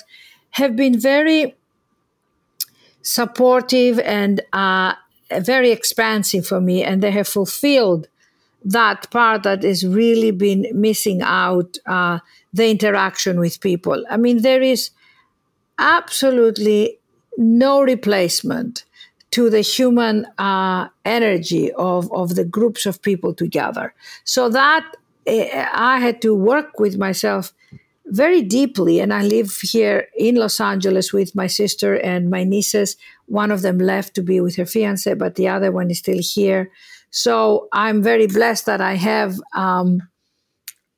have 0.51 0.75
been 0.75 0.99
very 0.99 1.55
supportive 3.03 3.99
and 3.99 4.41
uh, 4.53 4.95
very 5.39 5.69
expansive 5.69 6.47
for 6.47 6.59
me, 6.59 6.83
and 6.83 7.03
they 7.03 7.11
have 7.11 7.27
fulfilled 7.27 8.07
that 8.65 9.09
part 9.11 9.43
that 9.43 9.63
has 9.63 9.85
really 9.85 10.31
been 10.31 10.65
missing 10.73 11.21
out 11.21 11.77
uh, 11.85 12.17
the 12.51 12.69
interaction 12.69 13.39
with 13.39 13.61
people. 13.61 14.03
I 14.09 14.17
mean, 14.17 14.41
there 14.41 14.63
is 14.63 14.89
absolutely 15.77 16.97
no 17.37 17.81
replacement 17.81 18.83
to 19.31 19.49
the 19.49 19.61
human 19.61 20.25
uh, 20.37 20.87
energy 21.05 21.71
of, 21.73 22.11
of 22.11 22.35
the 22.35 22.45
groups 22.45 22.85
of 22.85 23.01
people 23.01 23.33
together. 23.33 23.93
So 24.23 24.49
that 24.49 24.85
uh, 25.27 25.67
I 25.73 25.99
had 25.99 26.21
to 26.21 26.33
work 26.33 26.79
with 26.79 26.97
myself 26.97 27.53
very 28.07 28.41
deeply. 28.41 28.99
And 28.99 29.13
I 29.13 29.23
live 29.23 29.57
here 29.57 30.07
in 30.17 30.35
Los 30.35 30.59
Angeles 30.61 31.11
with 31.11 31.35
my 31.35 31.47
sister 31.47 31.95
and 31.95 32.29
my 32.29 32.43
nieces. 32.43 32.95
One 33.25 33.51
of 33.51 33.61
them 33.61 33.79
left 33.79 34.15
to 34.15 34.23
be 34.23 34.39
with 34.39 34.55
her 34.55 34.65
fiance, 34.65 35.13
but 35.15 35.35
the 35.35 35.49
other 35.49 35.71
one 35.71 35.91
is 35.91 35.99
still 35.99 36.19
here. 36.21 36.71
So 37.09 37.67
I'm 37.73 38.01
very 38.01 38.27
blessed 38.27 38.65
that 38.65 38.81
I 38.81 38.93
have 38.93 39.39
um, 39.53 40.01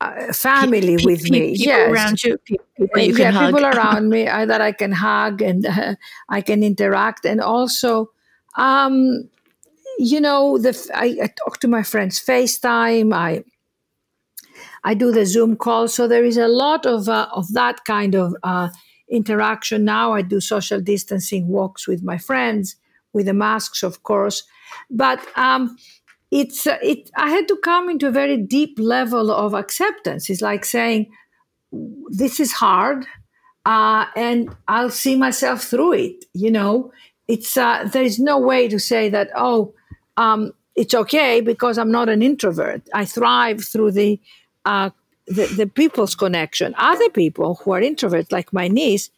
uh, 0.02 0.32
family 0.34 0.98
Pe- 0.98 1.06
with 1.06 1.24
pe- 1.24 1.30
me. 1.30 1.40
people 1.52 1.66
yes. 1.66 1.92
around 1.92 2.24
you, 2.24 2.38
people 2.48 3.00
you 3.00 3.18
yeah, 3.18 3.32
hug. 3.32 3.54
people 3.54 3.66
around 3.66 4.10
me 4.10 4.28
uh, 4.28 4.46
that 4.46 4.62
I 4.62 4.72
can 4.72 4.92
hug 4.92 5.42
and 5.42 5.66
uh, 5.66 5.96
I 6.30 6.42
can 6.42 6.64
interact, 6.64 7.26
and 7.26 7.42
also, 7.42 8.12
um, 8.60 9.30
you 10.00 10.22
know, 10.22 10.58
the 10.58 10.74
I, 10.96 11.18
I 11.24 11.30
talk 11.44 11.60
to 11.62 11.68
my 11.68 11.84
friends 11.84 12.20
FaceTime. 12.24 13.14
I 13.14 13.44
I 14.84 14.94
do 14.94 15.12
the 15.12 15.26
Zoom 15.26 15.56
call, 15.58 15.88
so 15.88 16.08
there 16.08 16.24
is 16.24 16.38
a 16.38 16.48
lot 16.48 16.86
of 16.86 17.10
uh, 17.10 17.28
of 17.34 17.52
that 17.54 17.86
kind 17.86 18.16
of 18.16 18.36
uh, 18.44 18.70
interaction 19.10 19.86
now. 19.86 20.14
I 20.14 20.22
do 20.22 20.40
social 20.42 20.82
distancing 20.82 21.48
walks 21.48 21.88
with 21.88 22.04
my 22.04 22.18
friends 22.18 22.76
with 23.14 23.26
the 23.26 23.34
masks, 23.34 23.84
of 23.84 24.04
course, 24.04 24.44
but. 24.90 25.20
Um, 25.38 25.78
it's 26.32 26.68
uh, 26.68 26.78
it. 26.84 27.10
I 27.18 27.30
had 27.32 27.48
to 27.48 27.58
come 27.58 27.90
into 27.90 28.08
a 28.08 28.12
very 28.12 28.38
deep 28.38 28.78
level 28.80 29.32
of 29.32 29.56
acceptance. 29.56 30.30
It's 30.30 30.42
like 30.44 30.66
saying, 30.66 31.08
"This 32.10 32.40
is 32.40 32.54
hard, 32.54 33.06
uh, 33.66 34.06
and 34.16 34.56
I'll 34.68 34.92
see 34.92 35.16
myself 35.16 35.64
through 35.64 35.94
it." 35.94 36.26
You 36.34 36.52
know, 36.52 36.92
it's 37.30 37.56
uh, 37.56 37.88
there 37.94 38.04
is 38.04 38.20
no 38.20 38.40
way 38.40 38.68
to 38.68 38.80
say 38.80 39.08
that. 39.10 39.30
Oh, 39.36 39.74
um, 40.18 40.52
it's 40.76 40.96
okay 40.96 41.42
because 41.42 41.78
I'm 41.78 41.92
not 41.92 42.10
an 42.10 42.22
introvert. 42.24 42.82
I 42.94 43.06
thrive 43.06 43.64
through 43.64 43.92
the 43.92 44.20
uh, 44.66 44.90
the, 45.28 45.46
the 45.46 45.68
people's 45.68 46.16
connection. 46.16 46.74
Other 46.78 47.10
people 47.10 47.56
who 47.56 47.72
are 47.72 47.82
introverts, 47.82 48.32
like 48.32 48.52
my 48.52 48.68
niece, 48.68 49.12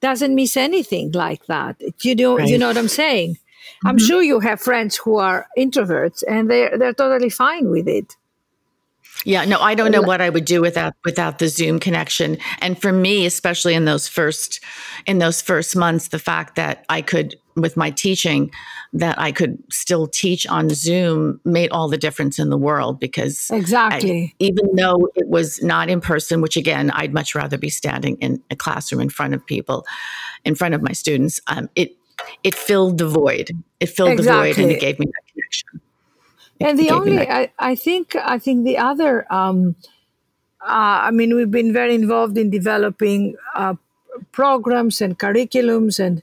doesn't 0.00 0.34
miss 0.34 0.56
anything 0.56 1.12
like 1.12 1.44
that. 1.46 1.80
You 2.00 2.14
know, 2.14 2.38
you 2.38 2.56
know 2.56 2.68
what 2.68 2.78
I'm 2.78 2.88
saying. 2.88 3.36
I'm 3.84 3.98
sure 3.98 4.22
you 4.22 4.40
have 4.40 4.60
friends 4.60 4.96
who 4.96 5.16
are 5.16 5.46
introverts 5.58 6.24
and 6.26 6.50
they're 6.50 6.76
they're 6.78 6.94
totally 6.94 7.30
fine 7.30 7.68
with 7.68 7.86
it. 7.86 8.16
Yeah, 9.24 9.44
no, 9.44 9.60
I 9.60 9.74
don't 9.74 9.92
know 9.92 10.02
what 10.02 10.20
I 10.20 10.30
would 10.30 10.44
do 10.44 10.60
without 10.60 10.94
without 11.04 11.38
the 11.38 11.48
Zoom 11.48 11.78
connection. 11.78 12.38
And 12.60 12.80
for 12.80 12.92
me, 12.92 13.26
especially 13.26 13.74
in 13.74 13.84
those 13.84 14.08
first 14.08 14.60
in 15.06 15.18
those 15.18 15.40
first 15.40 15.76
months, 15.76 16.08
the 16.08 16.18
fact 16.18 16.56
that 16.56 16.84
I 16.88 17.02
could 17.02 17.36
with 17.56 17.76
my 17.76 17.90
teaching 17.90 18.50
that 18.92 19.18
I 19.18 19.32
could 19.32 19.62
still 19.70 20.06
teach 20.06 20.46
on 20.46 20.70
Zoom 20.70 21.40
made 21.44 21.70
all 21.70 21.88
the 21.88 21.98
difference 21.98 22.38
in 22.38 22.50
the 22.50 22.58
world 22.58 23.00
because 23.00 23.50
I, 23.50 23.56
Exactly. 23.56 24.34
even 24.38 24.74
though 24.74 25.08
it 25.14 25.28
was 25.28 25.62
not 25.62 25.88
in 25.88 26.00
person, 26.00 26.40
which 26.40 26.56
again, 26.56 26.90
I'd 26.90 27.14
much 27.14 27.34
rather 27.34 27.58
be 27.58 27.70
standing 27.70 28.16
in 28.16 28.42
a 28.50 28.56
classroom 28.56 29.00
in 29.00 29.08
front 29.08 29.34
of 29.34 29.44
people, 29.46 29.86
in 30.44 30.54
front 30.54 30.74
of 30.74 30.82
my 30.82 30.92
students, 30.92 31.40
um, 31.46 31.68
it 31.74 31.96
it 32.44 32.54
filled 32.54 32.98
the 32.98 33.08
void. 33.08 33.50
It 33.80 33.86
filled 33.86 34.18
the 34.18 34.22
void 34.22 34.58
and 34.58 34.70
it 34.70 34.80
gave 34.80 34.98
me 34.98 35.06
that 35.06 35.32
connection. 35.32 35.80
It 36.60 36.68
And 36.68 36.78
the 36.78 36.90
only. 36.90 37.18
I, 37.18 37.50
I 37.58 37.74
think 37.74 38.14
I 38.16 38.38
think 38.38 38.64
the 38.64 38.78
other 38.78 39.32
um, 39.32 39.76
uh, 40.60 41.08
I 41.08 41.10
mean 41.10 41.34
we've 41.34 41.50
been 41.50 41.72
very 41.72 41.94
involved 41.94 42.38
in 42.38 42.50
developing 42.50 43.36
uh, 43.54 43.74
programs 44.30 45.00
and 45.00 45.18
curriculums 45.18 45.98
and 45.98 46.22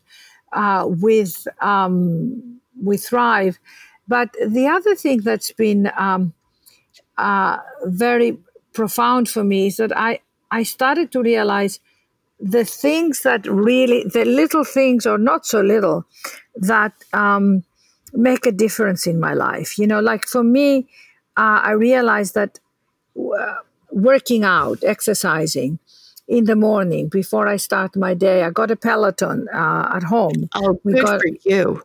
uh, 0.54 0.86
with 0.88 1.48
um, 1.62 2.60
with 2.82 3.06
Thrive, 3.06 3.60
but 4.08 4.30
the 4.46 4.68
other 4.68 4.96
thing 4.96 5.22
that's 5.22 5.52
been 5.52 5.92
um, 5.98 6.34
uh, 7.18 7.58
very 7.86 8.38
profound 8.74 9.30
for 9.30 9.44
me 9.44 9.68
is 9.68 9.78
that 9.78 9.96
I 9.96 10.20
I 10.52 10.64
started 10.64 11.12
to 11.12 11.22
realize 11.22 11.80
the 12.40 12.66
things 12.66 13.24
that 13.24 13.46
really 13.48 14.04
the 14.06 14.26
little 14.26 14.64
things 14.64 15.06
or 15.06 15.18
not 15.18 15.46
so 15.46 15.62
little 15.62 16.06
that 16.56 16.94
um, 17.14 17.64
make 18.14 18.46
a 18.46 18.52
difference 18.52 19.06
in 19.08 19.20
my 19.20 19.34
life. 19.34 19.78
You 19.78 19.88
know 19.88 20.00
like 20.00 20.26
for 20.26 20.44
me 20.44 20.88
uh, 21.38 21.62
i 21.64 21.72
realized 21.72 22.34
that 22.36 22.60
uh, 23.18 23.56
working 23.92 24.44
out 24.44 24.80
exercising 24.84 25.80
in 26.30 26.46
the 26.46 26.56
morning 26.56 27.10
before 27.10 27.48
i 27.48 27.58
start 27.58 27.96
my 27.96 28.14
day. 28.14 28.44
I 28.44 28.52
got 28.52 28.72
a 28.72 28.76
peloton 28.76 29.48
uh, 29.52 29.92
at 29.96 30.04
home. 30.04 30.48
Oh, 30.56 30.80
good 30.86 31.04
got 31.04 31.22
for 31.22 31.28
you. 31.44 31.82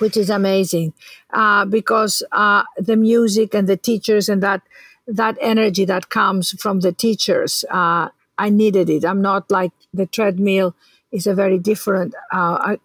which 0.00 0.16
is 0.16 0.28
amazing 0.28 0.92
uh, 1.32 1.64
because 1.64 2.22
uh, 2.32 2.64
the 2.76 2.96
music 2.96 3.54
and 3.54 3.68
the 3.68 3.76
teachers 3.76 4.28
and 4.28 4.42
that 4.42 4.62
that 5.06 5.36
energy 5.40 5.84
that 5.84 6.08
comes 6.08 6.50
from 6.60 6.80
the 6.80 6.92
teachers 6.92 7.64
uh, 7.70 8.08
i 8.36 8.50
needed 8.50 8.90
it. 8.90 9.04
I'm 9.04 9.22
not 9.22 9.50
like 9.50 9.72
the 9.94 10.06
treadmill 10.06 10.74
is 11.12 11.28
a 11.28 11.34
very 11.34 11.58
different 11.58 12.14
uh, 12.32 12.76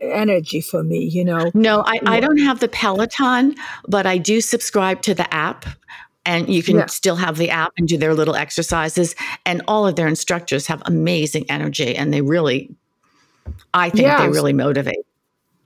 energy 0.00 0.60
for 0.60 0.82
me 0.82 1.04
you 1.04 1.24
know? 1.24 1.52
No, 1.54 1.84
I, 1.86 2.00
I 2.06 2.20
don't 2.20 2.38
have 2.38 2.58
the 2.58 2.68
Peloton, 2.68 3.54
but 3.86 4.04
I 4.06 4.18
do 4.18 4.40
subscribe 4.40 5.02
to 5.02 5.14
the 5.14 5.32
app. 5.32 5.66
And 6.26 6.48
you 6.48 6.62
can 6.62 6.76
Yeah. 6.78 6.86
still 6.86 7.16
have 7.16 7.36
the 7.38 7.50
app 7.50 7.72
and 7.78 7.88
do 7.88 7.96
their 7.96 8.14
little 8.14 8.36
exercises. 8.36 9.14
And 9.46 9.62
all 9.66 9.86
of 9.86 9.96
their 9.96 10.06
instructors 10.06 10.66
have 10.66 10.82
amazing 10.84 11.46
energy 11.50 11.96
and 11.96 12.12
they 12.12 12.20
really, 12.20 12.74
I 13.72 13.90
think 13.90 14.16
they 14.16 14.28
really 14.28 14.52
motivate. 14.52 15.04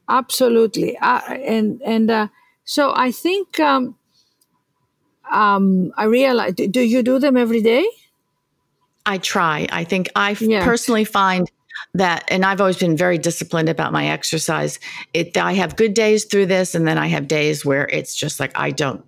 absolutely 0.09 0.97
uh, 0.99 1.21
and 1.33 1.81
and 1.83 2.11
uh, 2.11 2.29
so 2.65 2.93
i 2.95 3.11
think 3.11 3.59
um, 3.59 3.97
um, 5.33 5.93
i 5.97 6.05
realize 6.05 6.53
do 6.55 6.69
do 6.69 6.81
you 6.81 7.03
do 7.03 7.19
them 7.19 7.37
every 7.37 7.63
day 7.63 7.87
I 9.07 9.19
try. 9.19 9.67
I 9.71 9.85
think 9.85 10.09
I 10.17 10.33
f- 10.33 10.41
Yeah. 10.41 10.61
personally 10.61 11.05
find 11.05 11.51
that, 11.95 12.25
and 12.29 12.45
I've 12.45 12.61
always 12.61 12.77
been 12.79 12.97
very 12.97 13.19
disciplined 13.19 13.69
about 13.69 13.93
my 13.93 14.07
exercise. 14.07 14.79
It, 15.13 15.37
I 15.37 15.53
have 15.55 15.77
good 15.77 15.95
days 15.95 16.25
through 16.25 16.47
this, 16.47 16.75
and 16.75 16.87
then 16.87 16.97
I 16.99 17.09
have 17.09 17.29
days 17.29 17.65
where 17.65 17.87
it's 17.89 18.15
just 18.15 18.41
like 18.41 18.53
I 18.59 18.71
don't, 18.71 19.05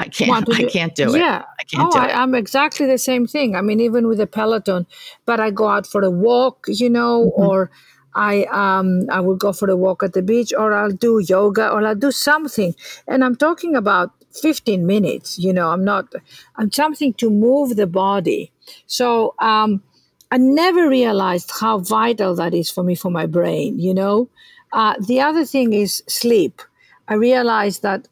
I 0.00 0.08
can't, 0.08 0.48
I 0.52 0.64
can't 0.64 0.94
do 0.94 1.14
it. 1.14 1.18
Yeah. 1.18 1.44
I 1.58 1.64
can't 1.64 1.88
oh, 1.88 1.90
do 1.92 1.98
I, 1.98 2.08
it. 2.08 2.16
I'm 2.16 2.34
exactly 2.34 2.86
the 2.86 2.98
same 2.98 3.26
thing. 3.26 3.54
I 3.54 3.60
mean, 3.60 3.80
even 3.80 4.06
with 4.08 4.18
the 4.18 4.26
Peloton, 4.26 4.86
but 5.26 5.40
I 5.40 5.50
go 5.50 5.68
out 5.68 5.86
for 5.86 6.02
a 6.02 6.10
walk, 6.10 6.66
you 6.68 6.90
know, 6.90 7.30
Mm-hmm. 7.30 7.42
or 7.42 7.70
I 8.14 8.44
um 8.44 9.06
I 9.10 9.20
will 9.20 9.36
go 9.36 9.52
for 9.52 9.68
a 9.70 9.76
walk 9.76 10.02
at 10.02 10.12
the 10.12 10.22
beach, 10.22 10.52
or 10.56 10.72
I'll 10.72 10.90
do 10.90 11.20
yoga, 11.20 11.70
or 11.70 11.84
I'll 11.86 11.94
do 11.94 12.10
something. 12.10 12.74
And 13.06 13.24
I'm 13.24 13.36
talking 13.36 13.76
about 13.76 14.10
15 14.42 14.86
minutes. 14.86 15.38
You 15.38 15.52
know, 15.52 15.70
I'm 15.70 15.84
not. 15.84 16.12
I'm 16.56 16.72
something 16.72 17.14
to 17.14 17.30
move 17.30 17.76
the 17.76 17.86
body. 17.86 18.52
So 18.86 19.34
um, 19.38 19.82
I 20.30 20.38
never 20.38 20.88
realized 20.88 21.50
how 21.60 21.78
vital 21.78 22.34
that 22.36 22.54
is 22.54 22.70
for 22.70 22.82
me 22.82 22.94
for 22.94 23.10
my 23.10 23.26
brain. 23.26 23.78
You 23.78 23.94
know, 23.94 24.28
uh, 24.72 24.94
the 25.06 25.20
other 25.20 25.44
thing 25.44 25.72
is 25.72 26.02
sleep. 26.08 26.62
I 27.08 27.14
realized 27.14 27.82
that 27.82 28.08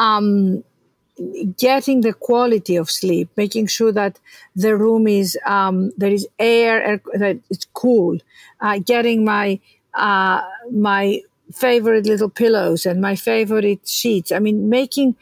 um, 0.00 0.64
getting 1.56 2.00
the 2.00 2.12
quality 2.12 2.76
of 2.76 2.90
sleep, 2.90 3.28
making 3.36 3.66
sure 3.66 3.92
that 3.92 4.18
the 4.56 4.76
room 4.76 5.06
is 5.06 5.38
um, 5.46 5.92
there 5.96 6.10
is 6.12 6.26
air, 6.38 6.82
air 6.82 7.00
that 7.14 7.38
it's 7.50 7.66
cool, 7.74 8.18
uh, 8.60 8.78
getting 8.78 9.24
my 9.24 9.58
uh, 9.94 10.40
my 10.72 11.20
favorite 11.52 12.06
little 12.06 12.28
pillows 12.30 12.86
and 12.86 13.00
my 13.00 13.16
favorite 13.16 13.86
sheets. 13.86 14.32
I 14.32 14.38
mean, 14.38 14.68
making 14.68 15.16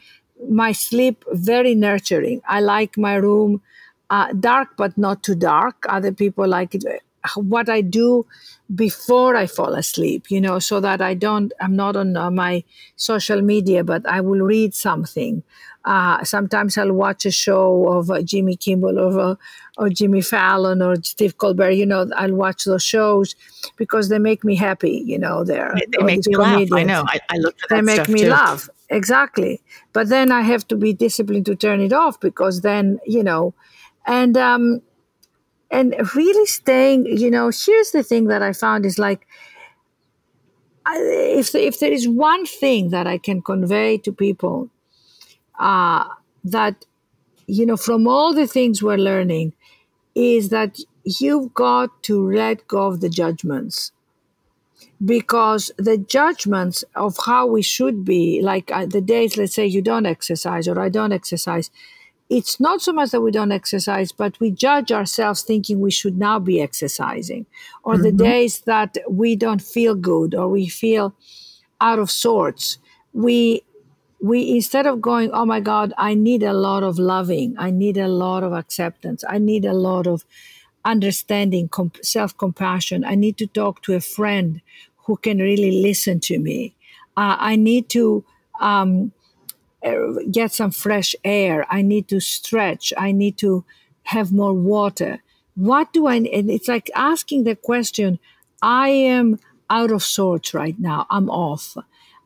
my 0.49 0.71
sleep 0.71 1.23
very 1.31 1.75
nurturing. 1.75 2.41
I 2.47 2.61
like 2.61 2.97
my 2.97 3.15
room 3.15 3.61
uh, 4.09 4.31
dark, 4.33 4.69
but 4.77 4.97
not 4.97 5.23
too 5.23 5.35
dark. 5.35 5.85
Other 5.89 6.11
people 6.11 6.47
like 6.47 6.75
it. 6.75 6.83
What 7.35 7.67
I 7.67 7.81
do 7.81 8.25
before 8.73 9.35
I 9.35 9.47
fall 9.47 9.73
asleep, 9.73 10.29
you 10.29 10.39
know, 10.39 10.59
so 10.59 10.79
that 10.79 11.01
I 11.01 11.13
don't, 11.15 11.51
I'm 11.59 11.75
not 11.75 11.95
on 11.95 12.15
uh, 12.15 12.29
my 12.29 12.63
social 12.95 13.41
media, 13.41 13.83
but 13.83 14.07
I 14.07 14.21
will 14.21 14.41
read 14.41 14.75
something. 14.75 15.43
Uh, 15.85 16.23
sometimes 16.23 16.77
I'll 16.77 16.93
watch 16.93 17.25
a 17.25 17.31
show 17.31 17.87
of 17.91 18.11
uh, 18.11 18.21
Jimmy 18.21 18.55
Kimmel 18.55 18.99
or, 18.99 19.19
uh, 19.19 19.35
or 19.77 19.89
Jimmy 19.89 20.21
Fallon 20.21 20.81
or 20.81 20.95
Steve 21.01 21.37
Colbert. 21.37 21.71
You 21.71 21.85
know, 21.85 22.09
I'll 22.15 22.35
watch 22.35 22.65
those 22.65 22.83
shows 22.83 23.35
because 23.77 24.09
they 24.09 24.19
make 24.19 24.43
me 24.43 24.55
happy. 24.55 25.01
You 25.05 25.17
know, 25.17 25.43
they're 25.43 25.73
They, 25.75 25.97
they 25.97 26.03
make 26.03 26.27
me 26.27 26.35
laugh. 26.35 26.71
I 26.73 26.83
know. 26.83 27.05
I, 27.07 27.19
I 27.29 27.37
look 27.37 27.57
for 27.59 27.67
that 27.69 27.75
they 27.75 27.81
make 27.81 28.07
me 28.09 28.23
too. 28.23 28.29
laugh 28.29 28.69
exactly 28.91 29.61
but 29.93 30.09
then 30.09 30.31
i 30.31 30.41
have 30.41 30.67
to 30.67 30.75
be 30.75 30.93
disciplined 30.93 31.45
to 31.45 31.55
turn 31.55 31.79
it 31.79 31.93
off 31.93 32.19
because 32.19 32.61
then 32.61 32.99
you 33.05 33.23
know 33.23 33.53
and 34.07 34.35
um 34.35 34.81
and 35.71 35.95
really 36.15 36.45
staying 36.45 37.05
you 37.05 37.29
know 37.29 37.51
here's 37.53 37.91
the 37.91 38.03
thing 38.03 38.25
that 38.25 38.41
i 38.41 38.51
found 38.53 38.85
is 38.85 38.97
like 38.97 39.27
if 40.87 41.53
if 41.53 41.79
there 41.79 41.91
is 41.91 42.07
one 42.07 42.45
thing 42.45 42.89
that 42.89 43.05
i 43.07 43.17
can 43.17 43.41
convey 43.41 43.97
to 43.97 44.11
people 44.11 44.69
uh 45.59 46.05
that 46.43 46.85
you 47.47 47.65
know 47.65 47.77
from 47.77 48.07
all 48.07 48.33
the 48.33 48.47
things 48.47 48.81
we're 48.81 48.97
learning 48.97 49.53
is 50.15 50.49
that 50.49 50.79
you've 51.03 51.53
got 51.53 52.03
to 52.03 52.31
let 52.31 52.67
go 52.67 52.87
of 52.87 53.01
the 53.01 53.09
judgments. 53.09 53.91
Because 55.03 55.71
the 55.77 55.97
judgments 55.97 56.83
of 56.95 57.17
how 57.25 57.47
we 57.47 57.61
should 57.61 58.03
be, 58.03 58.41
like 58.41 58.69
uh, 58.71 58.85
the 58.85 59.01
days, 59.01 59.37
let's 59.37 59.55
say 59.55 59.65
you 59.65 59.81
don't 59.81 60.05
exercise 60.05 60.67
or 60.67 60.79
I 60.79 60.89
don't 60.89 61.13
exercise, 61.13 61.71
it's 62.29 62.59
not 62.59 62.81
so 62.81 62.93
much 62.93 63.09
that 63.11 63.21
we 63.21 63.31
don't 63.31 63.51
exercise, 63.51 64.11
but 64.11 64.39
we 64.39 64.51
judge 64.51 64.91
ourselves 64.91 65.41
thinking 65.41 65.79
we 65.79 65.91
should 65.91 66.17
now 66.17 66.37
be 66.37 66.61
exercising. 66.61 67.47
Or 67.83 67.97
the 67.97 68.11
days 68.11 68.61
that 68.61 68.97
we 69.09 69.35
don't 69.35 69.61
feel 69.61 69.95
good 69.95 70.35
or 70.35 70.47
we 70.47 70.67
feel 70.67 71.15
out 71.81 71.97
of 71.97 72.11
sorts, 72.11 72.77
we 73.13 73.63
we 74.21 74.51
instead 74.51 74.85
of 74.85 75.01
going 75.01 75.31
oh 75.31 75.45
my 75.45 75.59
god 75.61 75.93
i 75.97 76.13
need 76.13 76.43
a 76.43 76.51
lot 76.51 76.83
of 76.83 76.99
loving 76.99 77.55
i 77.57 77.71
need 77.71 77.97
a 77.97 78.07
lot 78.07 78.43
of 78.43 78.51
acceptance 78.51 79.23
i 79.29 79.37
need 79.37 79.63
a 79.63 79.73
lot 79.73 80.05
of 80.05 80.25
understanding 80.83 81.69
comp- 81.69 82.03
self-compassion 82.03 83.05
i 83.05 83.15
need 83.15 83.37
to 83.37 83.47
talk 83.47 83.81
to 83.81 83.93
a 83.93 84.01
friend 84.01 84.61
who 85.05 85.15
can 85.15 85.39
really 85.39 85.71
listen 85.81 86.19
to 86.19 86.37
me 86.37 86.75
uh, 87.15 87.37
i 87.39 87.55
need 87.55 87.87
to 87.87 88.23
um, 88.59 89.13
get 90.31 90.51
some 90.51 90.71
fresh 90.71 91.15
air. 91.23 91.65
I 91.69 91.81
need 91.81 92.07
to 92.09 92.19
stretch. 92.19 92.93
I 92.97 93.11
need 93.11 93.37
to 93.39 93.65
have 94.03 94.31
more 94.31 94.53
water. 94.53 95.21
What 95.55 95.91
do 95.93 96.07
i 96.07 96.15
and 96.15 96.49
it's 96.49 96.67
like 96.69 96.89
asking 96.95 97.43
the 97.43 97.55
question 97.55 98.17
i 98.61 98.87
am 98.89 99.39
out 99.69 99.91
of 99.91 100.03
sorts 100.03 100.53
right 100.53 100.77
now. 100.79 101.05
I'm 101.09 101.29
off. 101.29 101.77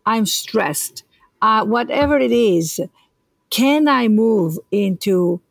I'm 0.06 0.26
stressed. 0.26 1.04
Uh, 1.42 1.66
whatever 1.66 2.18
it 2.18 2.32
is, 2.32 2.80
can 3.50 3.88
I 3.88 4.08
move 4.08 4.58
into 4.72 5.42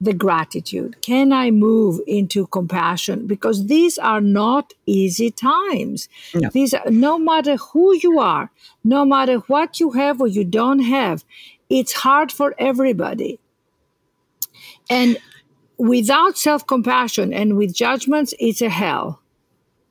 the 0.00 0.12
gratitude? 0.12 1.00
Can 1.02 1.32
I 1.32 1.50
move 1.50 2.00
into 2.06 2.46
compassion? 2.48 3.26
Because 3.26 3.66
these 3.66 3.98
are 3.98 4.20
not 4.20 4.74
easy 4.86 5.30
times. 5.30 6.08
No. 6.34 6.50
These 6.50 6.74
are, 6.74 6.90
no 6.90 7.18
matter 7.18 7.56
who 7.56 7.94
you 7.94 8.18
are, 8.18 8.50
no 8.84 9.04
matter 9.04 9.36
what 9.38 9.80
you 9.80 9.92
have 9.92 10.20
or 10.20 10.26
you 10.26 10.44
don't 10.44 10.80
have, 10.80 11.24
it's 11.68 11.92
hard 11.92 12.30
for 12.30 12.54
everybody. 12.58 13.38
And 14.88 15.18
without 15.78 16.38
self 16.38 16.66
compassion 16.66 17.32
and 17.32 17.56
with 17.56 17.74
judgments, 17.74 18.34
it's 18.38 18.62
a 18.62 18.68
hell. 18.68 19.20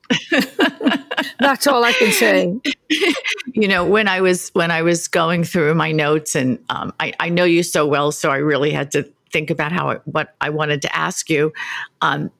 That's 1.40 1.66
all 1.66 1.84
I 1.84 1.92
can 1.92 2.12
say. 2.12 2.54
you 3.52 3.68
know, 3.68 3.84
when 3.84 4.08
I 4.08 4.20
was 4.20 4.50
when 4.50 4.70
I 4.70 4.82
was 4.82 5.08
going 5.08 5.44
through 5.44 5.74
my 5.74 5.92
notes, 5.92 6.34
and 6.34 6.58
um, 6.70 6.92
I, 7.00 7.12
I 7.18 7.28
know 7.28 7.44
you 7.44 7.62
so 7.62 7.86
well, 7.86 8.12
so 8.12 8.30
I 8.30 8.36
really 8.36 8.70
had 8.70 8.90
to 8.92 9.10
think 9.32 9.50
about 9.50 9.72
how 9.72 9.90
it, 9.90 10.02
what 10.04 10.34
I 10.40 10.50
wanted 10.50 10.82
to 10.82 10.96
ask 10.96 11.28
you. 11.28 11.52
Um, 12.00 12.30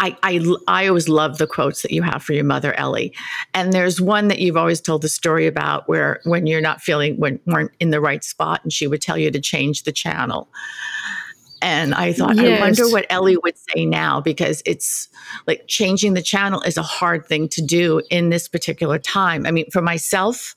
I, 0.00 0.16
I, 0.22 0.54
I 0.66 0.88
always 0.88 1.08
love 1.08 1.38
the 1.38 1.46
quotes 1.46 1.82
that 1.82 1.92
you 1.92 2.02
have 2.02 2.22
for 2.22 2.32
your 2.32 2.44
mother 2.44 2.74
Ellie, 2.74 3.14
and 3.54 3.72
there's 3.72 4.00
one 4.00 4.28
that 4.28 4.40
you've 4.40 4.56
always 4.56 4.80
told 4.80 5.02
the 5.02 5.08
story 5.08 5.46
about 5.46 5.88
where 5.88 6.20
when 6.24 6.46
you're 6.46 6.60
not 6.60 6.80
feeling 6.80 7.16
when 7.18 7.38
weren't 7.46 7.70
in 7.78 7.90
the 7.90 8.00
right 8.00 8.24
spot, 8.24 8.60
and 8.62 8.72
she 8.72 8.86
would 8.86 9.00
tell 9.00 9.16
you 9.16 9.30
to 9.30 9.40
change 9.40 9.84
the 9.84 9.92
channel. 9.92 10.48
And 11.62 11.94
I 11.94 12.12
thought, 12.12 12.36
yes. 12.36 12.60
I 12.60 12.60
wonder 12.60 12.88
what 12.90 13.06
Ellie 13.08 13.38
would 13.38 13.56
say 13.56 13.86
now 13.86 14.20
because 14.20 14.62
it's 14.66 15.08
like 15.46 15.66
changing 15.66 16.14
the 16.14 16.22
channel 16.22 16.60
is 16.62 16.76
a 16.76 16.82
hard 16.82 17.26
thing 17.26 17.48
to 17.50 17.62
do 17.62 18.02
in 18.10 18.28
this 18.28 18.46
particular 18.46 18.98
time. 18.98 19.46
I 19.46 19.50
mean, 19.50 19.70
for 19.70 19.80
myself, 19.80 20.54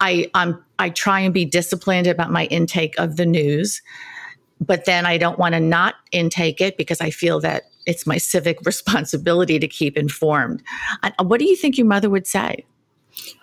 I 0.00 0.30
I'm 0.34 0.62
I 0.78 0.90
try 0.90 1.20
and 1.20 1.34
be 1.34 1.44
disciplined 1.44 2.06
about 2.06 2.30
my 2.30 2.46
intake 2.46 2.98
of 2.98 3.16
the 3.16 3.26
news, 3.26 3.82
but 4.60 4.84
then 4.84 5.06
I 5.06 5.16
don't 5.18 5.38
want 5.38 5.54
to 5.54 5.60
not 5.60 5.94
intake 6.12 6.60
it 6.60 6.76
because 6.76 7.00
I 7.00 7.10
feel 7.10 7.40
that 7.40 7.64
it's 7.86 8.06
my 8.06 8.18
civic 8.18 8.58
responsibility 8.64 9.58
to 9.58 9.66
keep 9.68 9.96
informed. 9.96 10.62
What 11.18 11.40
do 11.40 11.46
you 11.46 11.56
think 11.56 11.78
your 11.78 11.86
mother 11.86 12.10
would 12.10 12.26
say? 12.26 12.64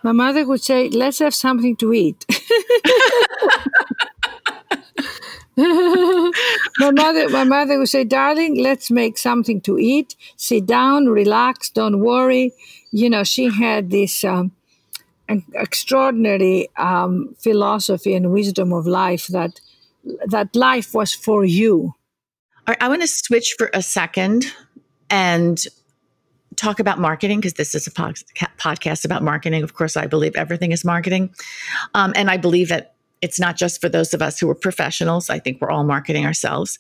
My 0.04 0.12
mother 0.12 0.46
would 0.46 0.64
say, 0.64 0.90
"Let's 0.90 1.20
have 1.20 1.36
something 1.36 1.76
to 1.78 1.94
eat." 1.94 2.26
my 5.58 6.92
mother, 6.92 7.30
my 7.30 7.44
mother 7.44 7.78
would 7.78 7.90
say, 7.90 8.04
"Darling, 8.04 8.62
let's 8.62 8.90
make 8.90 9.18
something 9.18 9.60
to 9.62 9.78
eat. 9.78 10.16
Sit 10.36 10.66
down, 10.66 11.08
relax, 11.08 11.70
don't 11.70 12.00
worry." 12.00 12.54
You 12.92 13.10
know, 13.10 13.24
she 13.24 13.52
had 13.52 13.90
this 13.92 14.24
um, 14.24 14.52
extraordinary 15.54 16.70
um, 16.78 17.36
philosophy 17.40 18.14
and 18.14 18.32
wisdom 18.32 18.72
of 18.72 18.88
life 18.88 19.28
that 19.28 19.60
that 20.26 20.56
life 20.56 20.94
was 20.94 21.14
for 21.14 21.46
you. 21.46 21.94
I 22.82 22.90
want 22.90 23.02
to 23.02 23.08
switch 23.08 23.56
for 23.58 23.70
a 23.74 23.82
second 23.82 24.46
and 25.10 25.64
talk 26.58 26.80
about 26.80 27.00
marketing 27.00 27.40
because 27.40 27.54
this 27.54 27.74
is 27.74 27.88
a 27.88 27.92
podcast 27.92 29.06
about 29.06 29.24
marketing. 29.24 29.64
Of 29.64 29.74
course, 29.74 29.96
I 29.96 30.08
believe 30.08 30.36
everything 30.36 30.72
is 30.72 30.84
marketing, 30.84 31.34
um, 31.94 32.14
and 32.16 32.30
I 32.30 32.38
believe 32.38 32.70
that 32.70 32.96
it's 33.22 33.40
not 33.40 33.56
just 33.56 33.82
for 33.82 33.90
those 33.90 34.14
of 34.14 34.22
us 34.22 34.40
who 34.40 34.50
are 34.50 34.56
professionals. 34.56 35.30
I 35.30 35.40
think 35.40 35.62
we're 35.62 35.72
all 35.72 35.84
marketing 35.84 36.26
ourselves. 36.26 36.78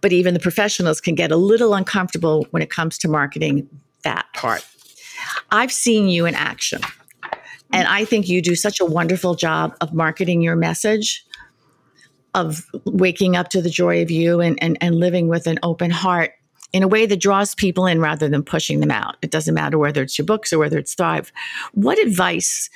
But 0.00 0.12
even 0.12 0.32
the 0.32 0.40
professionals 0.40 1.00
can 1.00 1.14
get 1.14 1.30
a 1.30 1.36
little 1.36 1.74
uncomfortable 1.74 2.46
when 2.50 2.62
it 2.62 2.70
comes 2.70 2.96
to 2.98 3.08
marketing 3.08 3.68
that 4.04 4.26
part. 4.32 4.64
I've 5.50 5.72
seen 5.72 6.08
you 6.08 6.26
in 6.26 6.34
action, 6.34 6.80
and 7.72 7.88
I 7.88 8.04
think 8.04 8.28
you 8.28 8.40
do 8.40 8.54
such 8.54 8.80
a 8.80 8.84
wonderful 8.84 9.34
job 9.34 9.76
of 9.80 9.92
marketing 9.92 10.40
your 10.40 10.56
message, 10.56 11.24
of 12.36 12.64
waking 12.84 13.34
up 13.34 13.48
to 13.48 13.60
the 13.60 13.70
joy 13.70 14.02
of 14.02 14.10
you 14.10 14.40
and, 14.40 14.56
and, 14.62 14.78
and 14.80 14.94
living 14.94 15.26
with 15.26 15.48
an 15.48 15.58
open 15.62 15.90
heart 15.90 16.32
in 16.72 16.82
a 16.82 16.88
way 16.88 17.06
that 17.06 17.20
draws 17.20 17.54
people 17.54 17.86
in 17.86 18.00
rather 18.00 18.28
than 18.28 18.42
pushing 18.42 18.80
them 18.80 18.90
out. 18.90 19.16
It 19.22 19.30
doesn't 19.30 19.54
matter 19.54 19.78
whether 19.78 20.02
it's 20.02 20.18
your 20.18 20.26
books 20.26 20.52
or 20.52 20.58
whether 20.58 20.78
it's 20.78 20.94
Thrive. 20.94 21.32
What 21.72 21.98
advice 21.98 22.70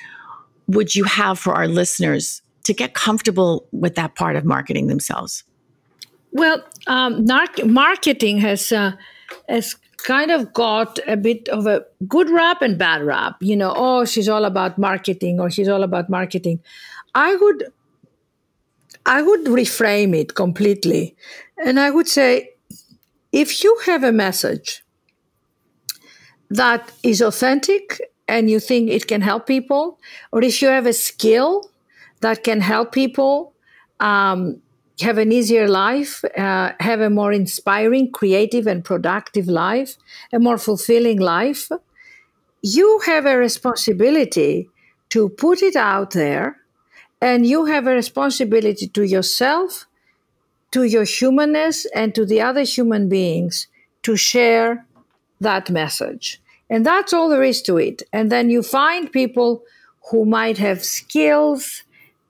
would 0.67 0.95
you 0.95 1.03
have 1.03 1.39
for 1.39 1.53
our 1.53 1.67
listeners 1.67 2.41
to 2.63 2.73
get 2.73 2.93
comfortable 2.93 3.67
with 3.71 3.95
that 3.95 4.15
part 4.15 4.35
of 4.35 4.45
marketing 4.45 4.87
themselves? 4.87 5.43
Well, 6.31 6.63
um, 6.87 7.25
marketing 7.65 8.37
has 8.39 8.71
uh, 8.71 8.93
has 9.49 9.75
kind 9.97 10.31
of 10.31 10.53
got 10.53 10.99
a 11.07 11.17
bit 11.17 11.47
of 11.49 11.67
a 11.67 11.85
good 12.07 12.29
rap 12.29 12.61
and 12.61 12.77
bad 12.77 13.03
rap. 13.03 13.35
You 13.41 13.55
know, 13.55 13.73
oh, 13.75 14.05
she's 14.05 14.29
all 14.29 14.45
about 14.45 14.77
marketing, 14.77 15.39
or 15.39 15.49
she's 15.49 15.67
all 15.67 15.83
about 15.83 16.09
marketing. 16.09 16.61
I 17.13 17.35
would, 17.35 17.71
I 19.05 19.21
would 19.21 19.45
reframe 19.45 20.15
it 20.15 20.35
completely, 20.35 21.15
and 21.65 21.79
I 21.79 21.89
would 21.89 22.07
say, 22.07 22.51
if 23.31 23.63
you 23.63 23.77
have 23.85 24.03
a 24.03 24.11
message 24.11 24.83
that 26.49 26.91
is 27.03 27.21
authentic 27.21 28.01
and 28.27 28.49
you 28.49 28.59
think 28.59 28.89
it 28.89 29.07
can 29.07 29.21
help 29.21 29.47
people, 29.47 29.99
or 30.31 30.43
if 30.43 30.61
you 30.61 30.67
have 30.67 30.85
a 30.85 30.93
skill 30.93 31.69
that 32.19 32.43
can 32.43 32.61
help 32.61 32.91
people 32.91 33.53
um, 33.99 34.61
have 34.99 35.17
an 35.17 35.31
easier 35.31 35.67
life, 35.67 36.23
uh, 36.37 36.71
have 36.79 37.01
a 37.01 37.09
more 37.09 37.31
inspiring, 37.31 38.11
creative, 38.11 38.67
and 38.67 38.83
productive 38.83 39.47
life, 39.47 39.97
a 40.31 40.39
more 40.39 40.57
fulfilling 40.57 41.19
life, 41.19 41.69
you 42.61 43.01
have 43.05 43.25
a 43.25 43.37
responsibility 43.37 44.69
to 45.09 45.29
put 45.29 45.61
it 45.61 45.75
out 45.75 46.11
there, 46.11 46.57
and 47.21 47.45
you 47.45 47.65
have 47.65 47.87
a 47.87 47.93
responsibility 47.93 48.87
to 48.87 49.03
yourself, 49.03 49.85
to 50.71 50.83
your 50.83 51.03
humanness, 51.03 51.85
and 51.93 52.15
to 52.15 52.25
the 52.25 52.41
other 52.41 52.63
human 52.63 53.07
beings 53.09 53.67
to 54.03 54.15
share 54.15 54.85
that 55.39 55.69
message. 55.69 56.41
And 56.69 56.85
that's 56.85 57.13
all 57.13 57.29
there 57.29 57.43
is 57.43 57.61
to 57.63 57.77
it. 57.77 58.01
And 58.11 58.31
then 58.31 58.49
you 58.49 58.63
find 58.63 59.11
people 59.11 59.63
who 60.09 60.25
might 60.25 60.57
have 60.57 60.83
skills 60.83 61.83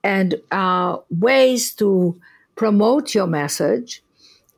and 0.04 0.34
uh, 0.50 0.98
ways 1.10 1.72
to 1.76 2.20
promote 2.56 3.14
your 3.14 3.26
message 3.26 4.02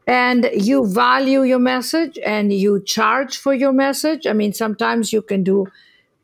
and 0.07 0.51
you 0.55 0.87
value 0.87 1.43
your 1.43 1.59
message 1.59 2.19
and 2.25 2.53
you 2.53 2.83
charge 2.83 3.39
for 3.39 3.55
your 3.55 3.73
message 3.73 4.27
i 4.27 4.33
mean 4.33 4.53
sometimes 4.53 5.13
you 5.13 5.23
can 5.23 5.43
do 5.43 5.67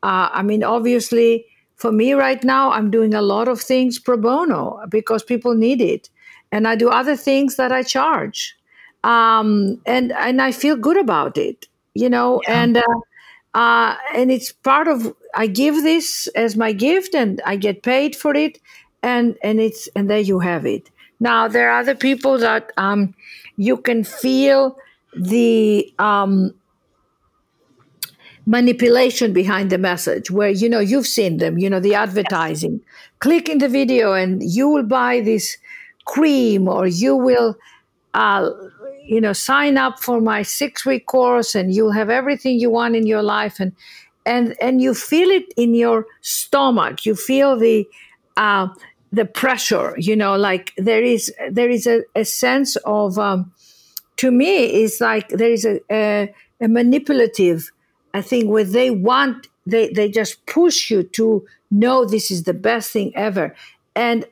uh, 0.03 0.29
i 0.31 0.43
mean 0.43 0.63
obviously 0.63 1.45
for 1.81 1.91
me 1.91 2.13
right 2.13 2.43
now 2.43 2.71
i'm 2.71 2.89
doing 2.91 3.13
a 3.13 3.21
lot 3.21 3.47
of 3.47 3.59
things 3.59 3.99
pro 3.99 4.17
bono 4.17 4.79
because 4.89 5.23
people 5.23 5.55
need 5.55 5.81
it. 5.81 6.09
And 6.53 6.67
i 6.67 6.75
do 6.75 6.89
other 6.89 7.15
things 7.15 7.55
that 7.55 7.71
i 7.71 7.81
charge. 7.83 8.55
Um, 9.03 9.81
and 9.85 10.11
and 10.11 10.41
i 10.41 10.51
feel 10.51 10.75
good 10.75 10.97
about 10.97 11.37
it 11.37 11.67
you 11.93 12.09
know? 12.09 12.41
Yeah. 12.47 12.63
and 12.63 12.77
uh, 12.77 12.99
uh, 13.53 13.95
and 14.15 14.31
it's 14.31 14.51
part 14.51 14.87
of 14.87 15.13
i 15.35 15.47
give 15.47 15.83
this 15.83 16.27
as 16.35 16.55
my 16.55 16.71
gift 16.71 17.15
and 17.15 17.41
i 17.45 17.55
get 17.55 17.83
paid 17.83 18.15
for 18.15 18.35
it. 18.35 18.59
And 19.03 19.35
and 19.43 19.59
it's 19.59 19.89
and 19.95 20.09
there 20.09 20.19
you 20.19 20.39
have 20.39 20.65
it. 20.65 20.89
Now 21.19 21.47
there 21.47 21.69
are 21.69 21.79
other 21.79 21.95
people 21.95 22.37
that 22.37 22.71
um, 22.77 23.15
you 23.57 23.77
can 23.77 24.03
feel 24.03 24.77
the 25.15 25.91
um, 25.97 26.53
manipulation 28.51 29.31
behind 29.31 29.69
the 29.69 29.77
message 29.77 30.29
where 30.29 30.49
you 30.49 30.67
know 30.67 30.83
you've 30.91 31.07
seen 31.07 31.37
them 31.37 31.57
you 31.57 31.69
know 31.69 31.79
the 31.79 31.95
advertising 31.95 32.73
yes. 32.73 33.09
click 33.19 33.47
in 33.47 33.59
the 33.59 33.69
video 33.69 34.11
and 34.11 34.43
you 34.43 34.67
will 34.67 34.83
buy 34.83 35.21
this 35.21 35.57
cream 36.03 36.67
or 36.67 36.85
you 36.85 37.15
will 37.15 37.55
uh, 38.13 38.49
you 39.05 39.21
know 39.21 39.31
sign 39.31 39.77
up 39.77 39.99
for 39.99 40.19
my 40.19 40.41
six 40.41 40.85
week 40.85 41.05
course 41.05 41.55
and 41.55 41.73
you'll 41.73 41.93
have 42.01 42.09
everything 42.09 42.59
you 42.59 42.69
want 42.69 42.93
in 42.93 43.07
your 43.07 43.23
life 43.23 43.57
and 43.57 43.71
and 44.25 44.53
and 44.61 44.81
you 44.81 44.93
feel 44.93 45.29
it 45.29 45.47
in 45.55 45.73
your 45.73 46.05
stomach 46.19 47.05
you 47.05 47.15
feel 47.15 47.57
the 47.57 47.87
uh, 48.35 48.67
the 49.13 49.25
pressure 49.25 49.95
you 49.97 50.15
know 50.15 50.35
like 50.35 50.73
there 50.77 51.03
is 51.03 51.33
there 51.49 51.69
is 51.69 51.87
a, 51.87 52.03
a 52.15 52.25
sense 52.25 52.75
of 52.83 53.17
um, 53.17 53.51
to 54.17 54.29
me 54.29 54.65
it's 54.83 54.99
like 54.99 55.29
there 55.29 55.51
is 55.51 55.63
a, 55.63 55.79
a, 55.89 56.33
a 56.59 56.67
manipulative 56.67 57.71
i 58.13 58.21
think 58.21 58.49
where 58.49 58.63
they 58.63 58.89
want 58.91 59.47
they 59.65 59.89
they 59.89 60.09
just 60.09 60.45
push 60.45 60.89
you 60.89 61.03
to 61.03 61.45
know 61.69 62.05
this 62.05 62.31
is 62.31 62.43
the 62.43 62.53
best 62.53 62.91
thing 62.91 63.11
ever 63.15 63.55
And 63.95 64.25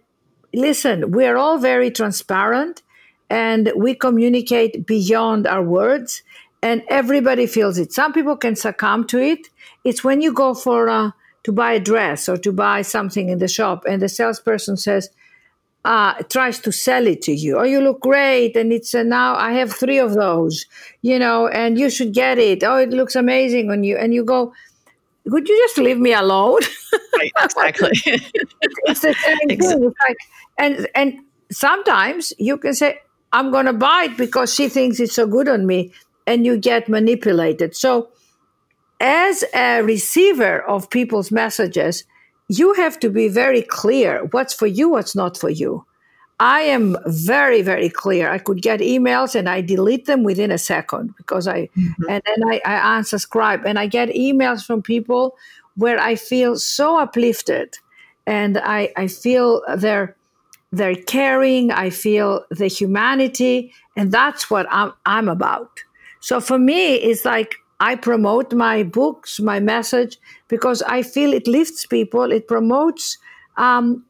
listen, 0.54 1.12
we 1.12 1.26
are 1.26 1.38
all 1.38 1.58
very 1.58 1.92
transparent 1.92 2.82
and 3.30 3.72
we 3.76 3.94
communicate 3.96 4.86
beyond 4.86 5.48
our 5.48 5.64
words 5.64 6.24
and 6.62 6.84
everybody 6.90 7.46
feels 7.46 7.78
it. 7.78 7.94
Some 7.94 8.14
people 8.14 8.36
can 8.38 8.56
succumb 8.56 9.06
to 9.08 9.20
it. 9.20 9.50
It's 9.84 10.04
when 10.04 10.22
you 10.22 10.34
go 10.34 10.54
for 10.54 10.90
uh, 10.90 11.12
to 11.44 11.52
buy 11.52 11.74
a 11.74 11.80
dress 11.80 12.28
or 12.28 12.38
to 12.38 12.52
buy 12.52 12.82
something 12.82 13.30
in 13.30 13.40
the 13.40 13.48
shop 13.48 13.86
and 13.88 14.02
the 14.02 14.10
salesperson 14.10 14.78
says, 14.78 15.10
uh, 15.86 16.14
tries 16.30 16.60
to 16.60 16.72
sell 16.72 17.08
it 17.08 17.22
to 17.24 17.32
you. 17.32 17.58
Oh, 17.58 17.64
you 17.64 17.82
look 17.82 18.02
great, 18.02 18.56
and 18.56 18.72
it's 18.74 18.94
uh, 18.94 19.04
now 19.04 19.36
I 19.36 19.54
have 19.54 19.72
three 19.72 19.98
of 19.98 20.14
those, 20.14 20.66
you 21.02 21.18
know, 21.18 21.48
and 21.48 21.80
you 21.80 21.90
should 21.90 22.14
get 22.14 22.38
it. 22.38 22.64
Oh, 22.64 22.78
it 22.78 22.90
looks 22.90 23.16
amazing 23.16 23.72
on 23.72 23.84
you, 23.84 23.98
and 23.98 24.14
you 24.14 24.24
go, 24.24 24.54
could 25.30 25.48
you 25.48 25.58
just 25.58 25.78
leave 25.78 26.00
me 26.00 26.14
alone? 26.14 26.62
Right, 27.18 27.32
exactly. 27.44 27.92
it's 28.06 29.02
the 29.02 29.14
same 29.14 29.38
exactly. 29.50 29.58
thing. 29.58 29.84
It's 29.84 29.96
like, 30.08 30.18
and 30.58 30.88
and 30.96 31.20
sometimes 31.52 32.32
you 32.38 32.58
can 32.58 32.74
say, 32.74 33.00
I'm 33.34 33.52
going 33.52 33.66
to 33.66 33.74
buy 33.74 34.08
it 34.10 34.18
because 34.18 34.54
she 34.54 34.70
thinks 34.70 35.02
it's 35.02 35.16
so 35.16 35.28
good 35.28 35.50
on 35.50 35.68
me, 35.68 35.92
and 36.26 36.46
you 36.46 36.58
get 36.58 36.88
manipulated. 36.88 37.76
So, 37.76 38.10
as 39.02 39.44
a 39.54 39.82
receiver 39.82 40.62
of 40.62 40.90
people's 40.90 41.30
messages, 41.30 42.06
you 42.50 42.74
have 42.74 43.00
to 43.00 43.10
be 43.10 43.30
very 43.30 43.62
clear 43.62 44.26
what's 44.32 44.54
for 44.54 44.68
you, 44.68 44.90
what's 44.90 45.16
not 45.16 45.38
for 45.38 45.50
you. 45.50 45.86
I 46.42 46.62
am 46.62 46.98
very, 47.06 47.62
very 47.62 47.90
clear. 47.90 48.30
I 48.30 48.38
could 48.38 48.62
get 48.62 48.80
emails 48.80 49.36
and 49.36 49.48
I 49.48 49.62
delete 49.62 50.06
them 50.06 50.24
within 50.24 50.52
a 50.52 50.58
second 50.58 51.14
because 51.18 51.48
I, 51.48 51.68
mm-hmm. 51.78 52.10
and 52.10 52.24
then 52.26 52.50
I, 52.50 52.62
I 52.66 53.00
unsubscribe. 53.00 53.64
And 53.66 53.78
I 53.78 53.88
get 53.88 54.10
emails 54.10 54.66
from 54.66 54.82
people 54.82 55.38
where 55.76 56.00
I 56.00 56.16
feel 56.16 56.58
so 56.58 56.98
uplifted 56.98 57.78
and 58.26 58.58
I, 58.58 58.92
I 58.96 59.08
feel 59.08 59.62
their, 59.76 60.16
their 60.72 60.96
caring, 60.96 61.72
I 61.72 61.90
feel 61.90 62.46
the 62.52 62.68
humanity, 62.68 63.74
and 63.98 64.12
that's 64.12 64.50
what 64.50 64.66
I'm, 64.70 64.94
I'm 65.06 65.28
about. 65.28 65.84
So 66.22 66.40
for 66.40 66.58
me, 66.60 66.96
it's 66.96 67.26
like 67.26 67.56
I 67.80 67.96
promote 67.96 68.54
my 68.54 68.84
books, 68.84 69.40
my 69.40 69.60
message, 69.60 70.18
because 70.48 70.82
I 70.84 71.02
feel 71.02 71.34
it 71.34 71.48
lifts 71.48 71.86
people, 71.86 72.32
it 72.32 72.48
promotes 72.48 73.18
um, 73.58 74.06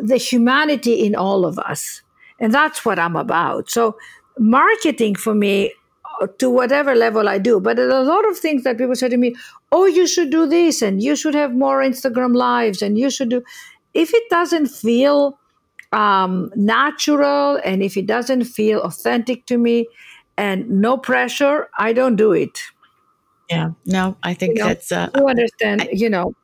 the 0.00 0.16
humanity 0.16 1.04
in 1.04 1.14
all 1.14 1.46
of 1.46 1.58
us. 1.58 2.02
And 2.40 2.52
that's 2.52 2.84
what 2.84 2.98
I'm 2.98 3.16
about. 3.16 3.70
So, 3.70 3.96
marketing 4.38 5.14
for 5.14 5.34
me, 5.34 5.72
uh, 6.20 6.26
to 6.38 6.50
whatever 6.50 6.94
level 6.94 7.28
I 7.28 7.38
do, 7.38 7.60
but 7.60 7.76
there 7.76 7.90
are 7.90 8.02
a 8.02 8.04
lot 8.04 8.28
of 8.28 8.38
things 8.38 8.64
that 8.64 8.76
people 8.78 8.94
say 8.94 9.08
to 9.08 9.16
me, 9.16 9.34
oh, 9.72 9.86
you 9.86 10.06
should 10.06 10.30
do 10.30 10.46
this, 10.46 10.82
and 10.82 11.02
you 11.02 11.16
should 11.16 11.34
have 11.34 11.54
more 11.54 11.80
Instagram 11.80 12.34
lives, 12.34 12.82
and 12.82 12.98
you 12.98 13.10
should 13.10 13.30
do. 13.30 13.42
If 13.94 14.12
it 14.12 14.24
doesn't 14.28 14.66
feel 14.68 15.38
um, 15.92 16.50
natural 16.54 17.58
and 17.64 17.82
if 17.82 17.96
it 17.96 18.06
doesn't 18.06 18.44
feel 18.44 18.80
authentic 18.82 19.46
to 19.46 19.58
me 19.58 19.86
and 20.36 20.68
no 20.68 20.98
pressure, 20.98 21.68
I 21.78 21.92
don't 21.92 22.16
do 22.16 22.32
it. 22.32 22.60
Yeah, 23.50 23.70
no, 23.84 24.16
I 24.22 24.34
think 24.34 24.56
you 24.56 24.62
know, 24.62 24.68
that's. 24.68 24.90
Uh, 24.90 25.08
you 25.14 25.28
understand, 25.28 25.82
I, 25.82 25.88
you 25.92 26.10
know. 26.10 26.34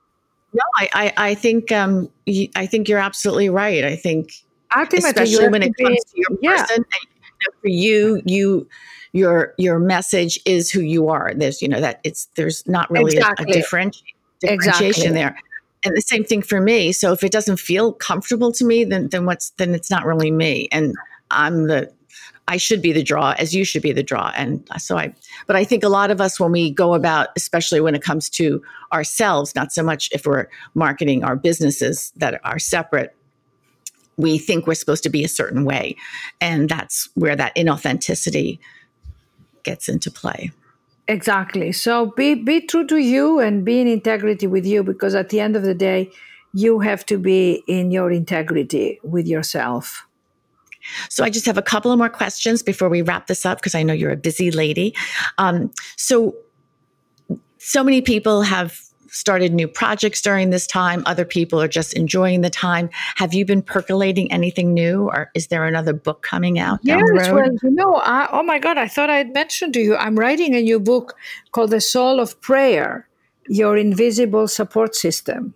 No, 0.53 0.63
I, 0.77 0.89
I, 0.93 1.13
I 1.31 1.35
think, 1.35 1.73
um, 1.73 2.11
I 2.55 2.67
think 2.67 2.89
you're 2.89 2.99
absolutely 2.99 3.49
right. 3.49 3.85
I 3.85 3.97
think, 3.97 4.33
Ultimately, 4.77 5.09
especially 5.09 5.49
when 5.49 5.63
it 5.63 5.73
comes 5.77 6.05
to 6.05 6.13
your 6.15 6.39
yeah. 6.43 6.65
person, 6.67 6.85
for 7.61 7.69
you, 7.69 8.23
you, 8.25 8.69
your, 9.13 9.55
your 9.59 9.79
message 9.79 10.41
is 10.45 10.71
who 10.71 10.81
you 10.81 11.09
are. 11.09 11.33
There's, 11.35 11.61
you 11.61 11.69
know, 11.69 11.81
that 11.81 12.01
it's 12.05 12.29
there's 12.37 12.67
not 12.67 12.91
really 12.91 13.17
exactly. 13.17 13.47
a, 13.47 13.49
a 13.49 13.53
different 13.53 14.03
differentiation 14.41 14.85
exactly. 14.85 15.13
there. 15.13 15.39
And 15.85 15.97
the 15.97 16.01
same 16.01 16.25
thing 16.25 16.43
for 16.43 16.61
me. 16.61 16.93
So 16.93 17.13
if 17.13 17.25
it 17.25 17.33
doesn't 17.33 17.59
feel 17.59 17.93
comfortable 17.93 18.53
to 18.53 18.65
me, 18.65 18.85
then 18.85 19.09
then 19.09 19.27
what's 19.27 19.51
then 19.57 19.75
it's 19.75 19.91
not 19.91 20.07
really 20.07 20.31
me. 20.31 20.69
And 20.71 20.95
I'm 21.31 21.67
the 21.67 21.93
I 22.49 22.57
should 22.57 22.83
be 22.83 22.93
the 22.93 23.03
draw 23.03 23.35
as 23.39 23.55
you 23.55 23.65
should 23.65 23.83
be 23.83 23.93
the 23.93 24.03
draw. 24.03 24.33
And 24.35 24.67
so 24.79 24.99
I, 24.99 25.15
but 25.47 25.57
I 25.57 25.65
think 25.65 25.85
a 25.85 25.89
lot 25.89 26.11
of 26.11 26.21
us, 26.21 26.41
when 26.41 26.53
we 26.53 26.71
go 26.71 26.95
about, 26.95 27.29
especially 27.37 27.81
when 27.81 27.95
it 27.95 28.03
comes 28.03 28.29
to 28.31 28.63
ourselves, 28.93 29.55
not 29.55 29.73
so 29.73 29.83
much 29.83 30.11
if 30.13 30.27
we're 30.27 30.49
marketing 30.75 31.25
our 31.25 31.37
businesses 31.37 32.13
that 32.17 32.41
are 32.45 32.59
separate, 32.59 33.15
we 34.17 34.39
think 34.39 34.67
we're 34.67 34.75
supposed 34.75 35.03
to 35.05 35.11
be 35.11 35.25
a 35.25 35.29
certain 35.29 35.65
way. 35.65 35.97
And 36.41 36.69
that's 36.69 37.09
where 37.15 37.37
that 37.37 37.55
inauthenticity 37.57 38.59
gets 39.63 39.89
into 39.89 40.11
play. 40.11 40.51
Exactly. 41.09 41.73
So 41.73 42.07
be 42.07 42.35
be 42.35 42.61
true 42.61 42.87
to 42.87 42.97
you 42.97 43.41
and 43.41 43.65
be 43.65 43.81
in 43.81 43.89
integrity 43.89 44.47
with 44.47 44.65
you 44.65 44.83
because 44.83 45.15
at 45.15 45.31
the 45.31 45.41
end 45.41 45.57
of 45.57 45.63
the 45.63 45.75
day, 45.75 46.11
you 46.55 46.81
have 46.81 47.05
to 47.07 47.19
be 47.19 47.63
in 47.67 47.91
your 47.91 48.11
integrity 48.13 49.01
with 49.03 49.27
yourself. 49.27 50.07
So 51.09 51.25
I 51.25 51.31
just 51.31 51.47
have 51.47 51.59
a 51.59 51.63
couple 51.63 51.91
of 51.91 51.99
more 51.99 52.09
questions 52.09 52.63
before 52.63 52.89
we 52.89 53.03
wrap 53.03 53.27
this 53.27 53.47
up 53.47 53.59
because 53.59 53.75
I 53.75 53.83
know 53.83 53.93
you're 53.93 54.13
a 54.13 54.17
busy 54.17 54.51
lady. 54.51 54.95
Um, 55.39 55.71
so, 55.97 56.35
so 57.59 57.85
many 57.85 58.01
people 58.01 58.43
have 58.43 58.79
started 59.13 59.53
new 59.53 59.69
projects 59.69 60.21
during 60.23 60.51
this 60.51 60.67
time. 60.67 61.03
Other 61.07 61.25
people 61.25 61.61
are 61.61 61.69
just 61.69 61.93
enjoying 61.93 62.41
the 62.41 62.51
time. 62.51 62.89
Have 63.17 63.35
you 63.35 63.45
been 63.45 63.63
percolating 63.63 64.33
anything 64.33 64.73
new, 64.73 65.09
or 65.09 65.31
is 65.35 65.49
there 65.49 65.67
another 65.67 65.93
book 65.93 66.23
coming 66.23 66.59
out 66.59 66.81
yes, 66.83 66.97
down 66.97 67.07
the 67.07 67.21
road? 67.21 67.35
Well, 67.35 67.71
you 67.71 67.71
know, 67.71 67.95
I, 67.97 68.29
oh 68.33 68.43
my 68.43 68.59
God, 68.59 68.79
I 68.79 68.89
thought 68.89 69.11
I 69.11 69.19
had 69.19 69.33
mentioned 69.33 69.75
to 69.75 69.81
you. 69.81 69.97
I'm 69.97 70.19
writing 70.19 70.55
a 70.55 70.63
new 70.63 70.81
book 70.81 71.15
called 71.53 71.71
The 71.71 71.81
Soul 71.81 72.21
of 72.21 72.41
Prayer: 72.41 73.07
Your 73.49 73.77
Invisible 73.77 74.49
Support 74.49 74.97
System. 74.97 75.55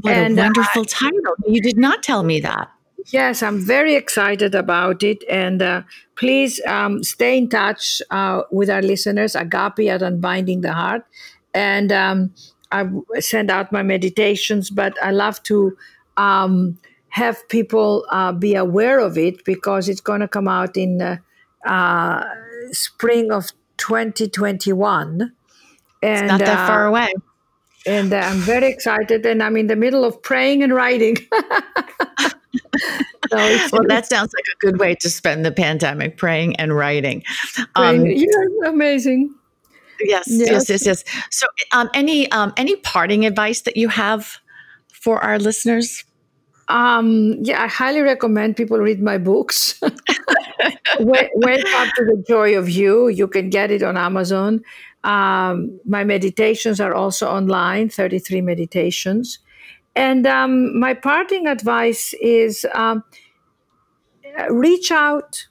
What 0.00 0.14
and, 0.14 0.38
a 0.38 0.42
wonderful 0.42 0.82
uh, 0.82 0.88
title! 0.88 1.34
You 1.46 1.60
did 1.60 1.76
not 1.76 2.02
tell 2.02 2.22
me 2.22 2.40
that. 2.40 2.70
Yes, 3.10 3.42
I'm 3.42 3.64
very 3.64 3.94
excited 3.94 4.54
about 4.54 5.02
it. 5.02 5.24
And 5.28 5.62
uh, 5.62 5.82
please 6.16 6.60
um, 6.66 7.02
stay 7.02 7.38
in 7.38 7.48
touch 7.48 8.02
uh, 8.10 8.42
with 8.50 8.68
our 8.68 8.82
listeners, 8.82 9.32
Agapi 9.32 9.88
at 9.88 10.02
Unbinding 10.02 10.60
the 10.60 10.72
Heart. 10.72 11.06
And 11.54 11.90
um, 11.90 12.34
I 12.70 12.86
send 13.20 13.50
out 13.50 13.72
my 13.72 13.82
meditations, 13.82 14.68
but 14.68 14.94
I 15.02 15.10
love 15.10 15.42
to 15.44 15.76
um, 16.18 16.78
have 17.08 17.48
people 17.48 18.04
uh, 18.10 18.32
be 18.32 18.54
aware 18.54 18.98
of 18.98 19.16
it 19.16 19.44
because 19.44 19.88
it's 19.88 20.02
going 20.02 20.20
to 20.20 20.28
come 20.28 20.46
out 20.46 20.76
in 20.76 21.00
uh, 21.00 21.16
uh, 21.64 22.24
spring 22.72 23.32
of 23.32 23.46
2021. 23.78 25.32
And, 26.02 26.12
it's 26.12 26.22
not 26.28 26.40
that 26.40 26.68
far 26.68 26.86
uh, 26.86 26.90
away. 26.90 27.12
And 27.86 28.12
I'm 28.12 28.38
very 28.38 28.66
excited, 28.66 29.24
and 29.24 29.42
I'm 29.42 29.56
in 29.56 29.68
the 29.68 29.76
middle 29.76 30.04
of 30.04 30.22
praying 30.22 30.62
and 30.62 30.74
writing. 30.74 31.16
well, 33.32 33.82
that 33.88 34.06
sounds 34.06 34.32
like 34.34 34.44
a 34.54 34.66
good 34.66 34.78
way 34.78 34.94
to 34.96 35.10
spend 35.10 35.44
the 35.44 35.52
pandemic 35.52 36.16
praying 36.16 36.56
and 36.56 36.74
writing. 36.74 37.22
Um, 37.74 38.06
yeah, 38.06 38.26
amazing. 38.66 39.34
Yes, 40.00 40.24
yes, 40.28 40.68
yes, 40.68 40.86
yes. 40.86 41.04
So, 41.30 41.46
um, 41.72 41.90
any 41.94 42.30
um, 42.30 42.52
any 42.56 42.76
parting 42.76 43.26
advice 43.26 43.62
that 43.62 43.76
you 43.76 43.88
have 43.88 44.38
for 44.92 45.22
our 45.22 45.38
listeners? 45.38 46.04
Um, 46.68 47.36
yeah, 47.40 47.62
I 47.62 47.66
highly 47.66 48.00
recommend 48.00 48.56
people 48.56 48.78
read 48.78 49.00
my 49.00 49.18
books. 49.18 49.80
Wake, 51.00 51.30
Wake 51.34 51.64
up 51.74 51.88
to 51.96 52.04
the 52.04 52.22
joy 52.28 52.56
of 52.56 52.68
you. 52.68 53.08
You 53.08 53.26
can 53.26 53.50
get 53.50 53.70
it 53.70 53.82
on 53.82 53.96
Amazon. 53.96 54.60
Um, 55.04 55.80
my 55.84 56.04
meditations 56.04 56.80
are 56.80 56.92
also 56.92 57.28
online, 57.28 57.88
33 57.88 58.42
meditations. 58.42 59.38
And 59.98 60.28
um, 60.28 60.78
my 60.78 60.94
parting 60.94 61.48
advice 61.48 62.14
is 62.22 62.64
um, 62.72 63.02
reach 64.48 64.92
out, 64.92 65.48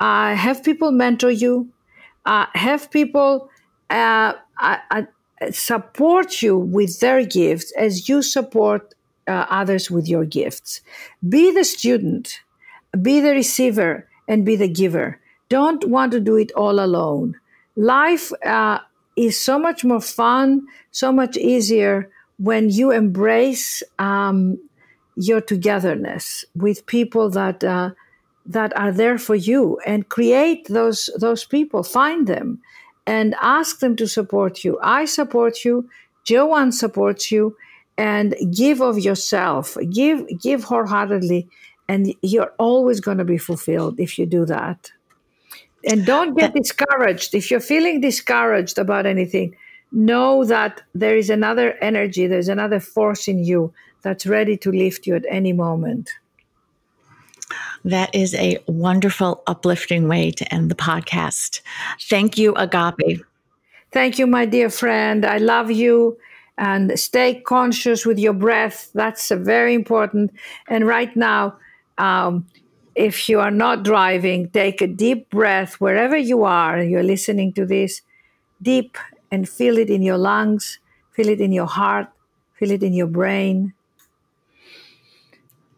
uh, 0.00 0.34
have 0.34 0.64
people 0.64 0.92
mentor 0.92 1.30
you, 1.30 1.68
uh, 2.24 2.46
have 2.54 2.90
people 2.90 3.50
uh, 3.90 4.32
uh, 4.62 4.78
uh 4.90 5.02
support 5.50 6.40
you 6.40 6.56
with 6.56 7.00
their 7.00 7.22
gifts 7.26 7.70
as 7.72 8.08
you 8.08 8.22
support 8.22 8.94
uh, 9.28 9.44
others 9.50 9.90
with 9.90 10.08
your 10.08 10.24
gifts. 10.24 10.80
Be 11.28 11.52
the 11.52 11.64
student, 11.64 12.40
be 13.02 13.20
the 13.20 13.32
receiver, 13.32 14.08
and 14.26 14.46
be 14.46 14.56
the 14.56 14.68
giver. 14.68 15.20
Don't 15.50 15.86
want 15.86 16.12
to 16.12 16.20
do 16.20 16.36
it 16.36 16.50
all 16.52 16.80
alone. 16.80 17.36
Life 17.76 18.32
is 19.16 19.38
so 19.38 19.58
much 19.58 19.84
more 19.84 20.00
fun, 20.00 20.62
so 20.92 21.12
much 21.12 21.36
easier 21.36 22.08
when 22.38 22.70
you 22.70 22.90
embrace 22.90 23.82
um, 23.98 24.58
your 25.16 25.40
togetherness 25.40 26.44
with 26.54 26.86
people 26.86 27.30
that 27.30 27.62
uh, 27.62 27.90
that 28.46 28.76
are 28.76 28.92
there 28.92 29.18
for 29.18 29.34
you 29.34 29.78
and 29.86 30.08
create 30.08 30.66
those 30.68 31.10
those 31.18 31.44
people, 31.44 31.82
find 31.82 32.26
them, 32.26 32.60
and 33.06 33.34
ask 33.40 33.80
them 33.80 33.96
to 33.96 34.08
support 34.08 34.64
you. 34.64 34.78
I 34.82 35.04
support 35.04 35.64
you. 35.64 35.88
Joanne 36.24 36.72
supports 36.72 37.30
you, 37.30 37.56
and 37.96 38.34
give 38.54 38.80
of 38.80 38.98
yourself. 38.98 39.76
Give 39.90 40.26
give 40.40 40.64
wholeheartedly, 40.64 41.48
and 41.88 42.14
you're 42.22 42.52
always 42.58 43.00
going 43.00 43.18
to 43.18 43.24
be 43.24 43.38
fulfilled 43.38 44.00
if 44.00 44.18
you 44.18 44.26
do 44.26 44.44
that. 44.46 44.90
And 45.84 46.06
don't 46.06 46.36
get 46.36 46.54
discouraged 46.54 47.34
if 47.34 47.50
you're 47.50 47.60
feeling 47.60 48.00
discouraged 48.00 48.78
about 48.78 49.04
anything 49.04 49.56
know 49.92 50.44
that 50.44 50.82
there 50.94 51.16
is 51.16 51.30
another 51.30 51.74
energy, 51.80 52.26
there's 52.26 52.48
another 52.48 52.80
force 52.80 53.28
in 53.28 53.44
you 53.44 53.72
that's 54.02 54.26
ready 54.26 54.56
to 54.58 54.72
lift 54.72 55.06
you 55.06 55.14
at 55.14 55.24
any 55.28 55.52
moment. 55.52 56.10
That 57.84 58.14
is 58.14 58.34
a 58.34 58.58
wonderful, 58.66 59.42
uplifting 59.46 60.08
way 60.08 60.30
to 60.32 60.54
end 60.54 60.70
the 60.70 60.74
podcast. 60.74 61.60
Thank 62.08 62.38
you, 62.38 62.54
Agapi. 62.54 63.20
Thank 63.92 64.18
you, 64.18 64.26
my 64.26 64.46
dear 64.46 64.70
friend. 64.70 65.24
I 65.24 65.38
love 65.38 65.70
you. 65.70 66.16
And 66.58 66.98
stay 66.98 67.40
conscious 67.40 68.06
with 68.06 68.18
your 68.18 68.32
breath. 68.32 68.90
That's 68.94 69.30
very 69.30 69.74
important. 69.74 70.32
And 70.68 70.86
right 70.86 71.14
now, 71.16 71.56
um, 71.98 72.46
if 72.94 73.28
you 73.28 73.40
are 73.40 73.50
not 73.50 73.82
driving, 73.82 74.48
take 74.50 74.80
a 74.80 74.86
deep 74.86 75.30
breath 75.30 75.74
wherever 75.80 76.16
you 76.16 76.44
are 76.44 76.82
you're 76.82 77.02
listening 77.02 77.52
to 77.54 77.66
this, 77.66 78.02
deep 78.60 78.98
and 79.32 79.48
feel 79.48 79.78
it 79.78 79.90
in 79.90 80.02
your 80.02 80.18
lungs, 80.18 80.78
feel 81.10 81.28
it 81.28 81.40
in 81.40 81.50
your 81.50 81.66
heart, 81.66 82.06
feel 82.52 82.70
it 82.70 82.82
in 82.82 82.92
your 82.92 83.08
brain. 83.08 83.72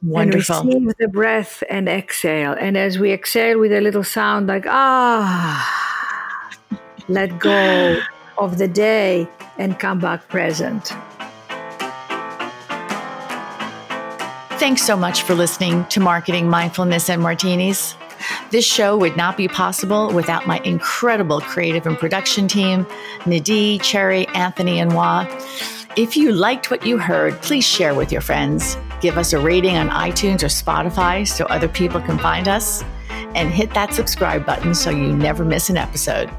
Wonderful. 0.03 0.57
And 0.57 0.69
receive 0.69 0.97
the 0.99 1.09
breath 1.09 1.63
and 1.71 1.89
exhale. 1.89 2.55
And 2.61 2.77
as 2.77 2.99
we 2.99 3.13
exhale 3.13 3.59
with 3.59 3.73
a 3.73 3.81
little 3.81 4.05
sound 4.05 4.49
like, 4.49 4.67
ah, 4.67 5.65
let 7.09 7.39
go 7.39 8.01
of 8.39 8.59
the 8.59 8.69
day 8.69 9.27
and 9.57 9.79
come 9.79 10.01
back 10.01 10.29
present. 10.29 10.93
Thanks 14.59 14.83
so 14.83 14.97
much 14.97 15.23
for 15.23 15.35
listening 15.35 15.85
to 15.87 16.01
Marketing 16.01 16.49
Mindfulness 16.49 17.09
and 17.09 17.23
Martinis. 17.23 17.97
This 18.55 18.65
show 18.65 18.97
would 18.97 19.17
not 19.17 19.37
be 19.37 19.49
possible 19.49 20.13
without 20.13 20.47
my 20.47 20.61
incredible 20.61 21.41
creative 21.41 21.89
and 21.89 21.99
production 21.99 22.47
team, 22.47 22.87
Nadie, 23.27 23.83
Cherry, 23.83 24.29
Anthony, 24.29 24.79
and 24.79 24.95
Wah. 24.95 25.27
If 25.97 26.17
you 26.17 26.31
liked 26.31 26.71
what 26.71 26.87
you 26.87 26.97
heard, 26.97 27.43
please 27.43 27.67
share 27.67 27.97
with 27.97 28.13
your 28.13 28.21
friends. 28.21 28.79
Give 29.01 29.19
us 29.19 29.33
a 29.33 29.41
rating 29.41 29.77
on 29.77 29.89
iTunes 29.89 30.45
or 30.45 30.47
Spotify 30.47 31.27
so 31.27 31.47
other 31.47 31.67
people 31.67 32.01
can 32.01 32.17
find 32.17 32.47
us. 32.47 32.85
And 33.35 33.51
hit 33.51 33.75
that 33.75 33.93
subscribe 33.93 34.47
button 34.47 34.73
so 34.73 34.89
you 34.91 35.17
never 35.17 35.45
miss 35.45 35.69
an 35.69 35.77
episode. 35.77 36.31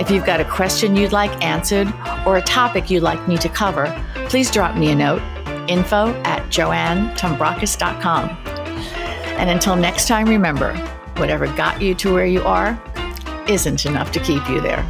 If 0.00 0.10
you've 0.10 0.26
got 0.26 0.40
a 0.40 0.44
question 0.44 0.96
you'd 0.96 1.12
like 1.12 1.30
answered 1.44 1.86
or 2.26 2.38
a 2.38 2.42
topic 2.42 2.90
you'd 2.90 3.04
like 3.04 3.28
me 3.28 3.38
to 3.38 3.48
cover, 3.48 3.86
please 4.28 4.50
drop 4.50 4.76
me 4.76 4.90
a 4.90 4.96
note 4.96 5.22
info 5.70 6.12
at 6.24 6.42
joannetombrakos.com. 6.48 8.30
And 9.38 9.48
until 9.48 9.76
next 9.76 10.08
time, 10.08 10.26
remember 10.26 10.99
whatever 11.20 11.46
got 11.54 11.80
you 11.80 11.94
to 11.94 12.12
where 12.12 12.26
you 12.26 12.42
are 12.42 12.82
isn't 13.48 13.84
enough 13.84 14.10
to 14.12 14.20
keep 14.20 14.48
you 14.48 14.60
there. 14.60 14.84